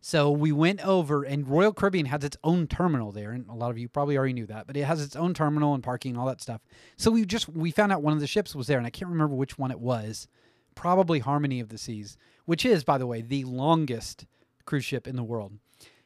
So 0.07 0.29
we 0.29 0.51
went 0.51 0.85
over, 0.85 1.23
and 1.23 1.49
Royal 1.49 1.73
Caribbean 1.73 2.05
has 2.05 2.23
its 2.23 2.37
own 2.43 2.67
terminal 2.67 3.11
there, 3.11 3.31
and 3.31 3.49
a 3.49 3.55
lot 3.55 3.71
of 3.71 3.79
you 3.79 3.89
probably 3.89 4.15
already 4.15 4.33
knew 4.33 4.45
that, 4.45 4.67
but 4.67 4.77
it 4.77 4.83
has 4.83 5.01
its 5.01 5.15
own 5.15 5.33
terminal 5.33 5.73
and 5.73 5.83
parking 5.83 6.11
and 6.11 6.19
all 6.19 6.27
that 6.27 6.43
stuff. 6.43 6.61
So 6.95 7.09
we 7.09 7.25
just 7.25 7.49
we 7.49 7.71
found 7.71 7.91
out 7.91 8.03
one 8.03 8.13
of 8.13 8.19
the 8.19 8.27
ships 8.27 8.53
was 8.53 8.67
there, 8.67 8.77
and 8.77 8.85
I 8.85 8.91
can't 8.91 9.09
remember 9.09 9.33
which 9.33 9.57
one 9.57 9.71
it 9.71 9.79
was. 9.79 10.27
Probably 10.75 11.17
Harmony 11.17 11.59
of 11.59 11.69
the 11.69 11.79
Seas, 11.79 12.17
which 12.45 12.67
is, 12.67 12.83
by 12.83 12.99
the 12.99 13.07
way, 13.07 13.21
the 13.23 13.45
longest 13.45 14.27
cruise 14.65 14.85
ship 14.85 15.07
in 15.07 15.15
the 15.15 15.23
world, 15.23 15.53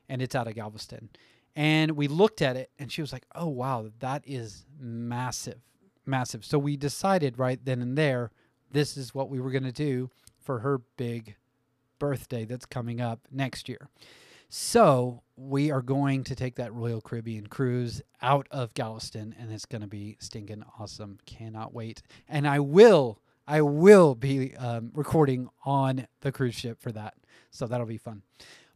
and 0.07 0.21
it's 0.21 0.33
out 0.33 0.47
of 0.47 0.55
Galveston. 0.55 1.09
And 1.53 1.91
we 1.91 2.07
looked 2.07 2.41
at 2.41 2.55
it, 2.55 2.71
and 2.79 2.89
she 2.89 3.01
was 3.01 3.11
like, 3.11 3.25
"Oh 3.35 3.49
wow, 3.49 3.89
that 3.99 4.23
is 4.25 4.65
massive, 4.79 5.59
massive." 6.05 6.45
So 6.45 6.57
we 6.57 6.77
decided 6.77 7.37
right 7.37 7.59
then 7.61 7.81
and 7.81 7.97
there, 7.97 8.31
this 8.71 8.95
is 8.95 9.13
what 9.13 9.29
we 9.29 9.41
were 9.41 9.51
going 9.51 9.63
to 9.63 9.73
do 9.73 10.09
for 10.39 10.59
her 10.59 10.77
big 10.95 11.35
birthday 11.99 12.45
that's 12.45 12.65
coming 12.65 12.99
up 13.01 13.27
next 13.31 13.69
year. 13.69 13.89
So 14.49 15.21
we 15.35 15.69
are 15.69 15.83
going 15.83 16.23
to 16.23 16.35
take 16.35 16.55
that 16.55 16.73
Royal 16.73 17.01
Caribbean 17.01 17.47
cruise 17.47 18.01
out 18.21 18.47
of 18.49 18.73
Galveston, 18.73 19.35
and 19.39 19.51
it's 19.51 19.65
going 19.65 19.81
to 19.81 19.87
be 19.87 20.17
stinking 20.19 20.63
awesome. 20.79 21.19
Cannot 21.27 21.71
wait. 21.73 22.01
And 22.27 22.47
I 22.47 22.59
will, 22.59 23.19
I 23.47 23.61
will 23.61 24.15
be 24.15 24.55
um, 24.55 24.91
recording 24.95 25.49
on 25.65 26.07
the 26.21 26.31
cruise 26.31 26.55
ship 26.55 26.81
for 26.81 26.91
that. 26.93 27.13
So 27.51 27.67
that'll 27.67 27.85
be 27.85 27.97
fun. 27.97 28.23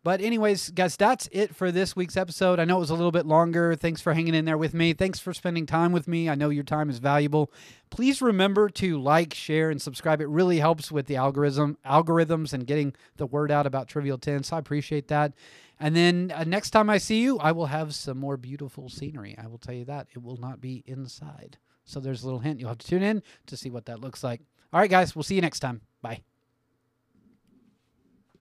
But, 0.03 0.19
anyways, 0.19 0.71
guys, 0.71 0.97
that's 0.97 1.29
it 1.31 1.55
for 1.55 1.71
this 1.71 1.95
week's 1.95 2.17
episode. 2.17 2.59
I 2.59 2.65
know 2.65 2.75
it 2.75 2.81
was 2.81 2.89
a 2.89 2.95
little 2.95 3.11
bit 3.11 3.25
longer. 3.25 3.73
Thanks 3.73 4.01
for 4.01 4.13
hanging 4.13 4.35
in 4.35 4.43
there 4.43 4.57
with 4.57 4.73
me. 4.73 4.91
Thanks 4.91 5.17
for 5.19 5.33
spending 5.33 5.65
time 5.65 5.93
with 5.93 6.09
me. 6.09 6.29
I 6.29 6.35
know 6.35 6.49
your 6.49 6.65
time 6.65 6.89
is 6.89 6.99
valuable. 6.99 7.51
Please 7.89 8.21
remember 8.21 8.67
to 8.69 9.01
like, 9.01 9.33
share, 9.33 9.69
and 9.69 9.81
subscribe. 9.81 10.19
It 10.19 10.27
really 10.27 10.59
helps 10.59 10.91
with 10.91 11.05
the 11.07 11.15
algorithm 11.15 11.77
algorithms 11.85 12.51
and 12.51 12.67
getting 12.67 12.93
the 13.15 13.25
word 13.25 13.49
out 13.49 13.65
about 13.65 13.87
Trivial 13.87 14.17
10. 14.17 14.43
So 14.43 14.57
I 14.57 14.59
appreciate 14.59 15.07
that. 15.07 15.33
And 15.79 15.95
then 15.95 16.33
uh, 16.35 16.43
next 16.43 16.71
time 16.71 16.89
I 16.89 16.97
see 16.97 17.21
you, 17.21 17.39
I 17.39 17.53
will 17.53 17.67
have 17.67 17.95
some 17.95 18.17
more 18.17 18.35
beautiful 18.35 18.89
scenery. 18.89 19.37
I 19.41 19.47
will 19.47 19.57
tell 19.57 19.75
you 19.75 19.85
that. 19.85 20.07
It 20.13 20.21
will 20.21 20.37
not 20.37 20.59
be 20.59 20.83
inside. 20.85 21.57
So 21.85 21.99
there's 21.99 22.23
a 22.23 22.25
little 22.25 22.39
hint. 22.39 22.59
You'll 22.59 22.69
have 22.69 22.77
to 22.79 22.87
tune 22.87 23.03
in 23.03 23.23
to 23.47 23.55
see 23.55 23.69
what 23.69 23.85
that 23.85 24.01
looks 24.01 24.23
like. 24.23 24.41
All 24.73 24.79
right, 24.79 24.89
guys, 24.89 25.15
we'll 25.15 25.23
see 25.23 25.35
you 25.35 25.41
next 25.41 25.59
time. 25.59 25.81
Bye. 26.01 26.23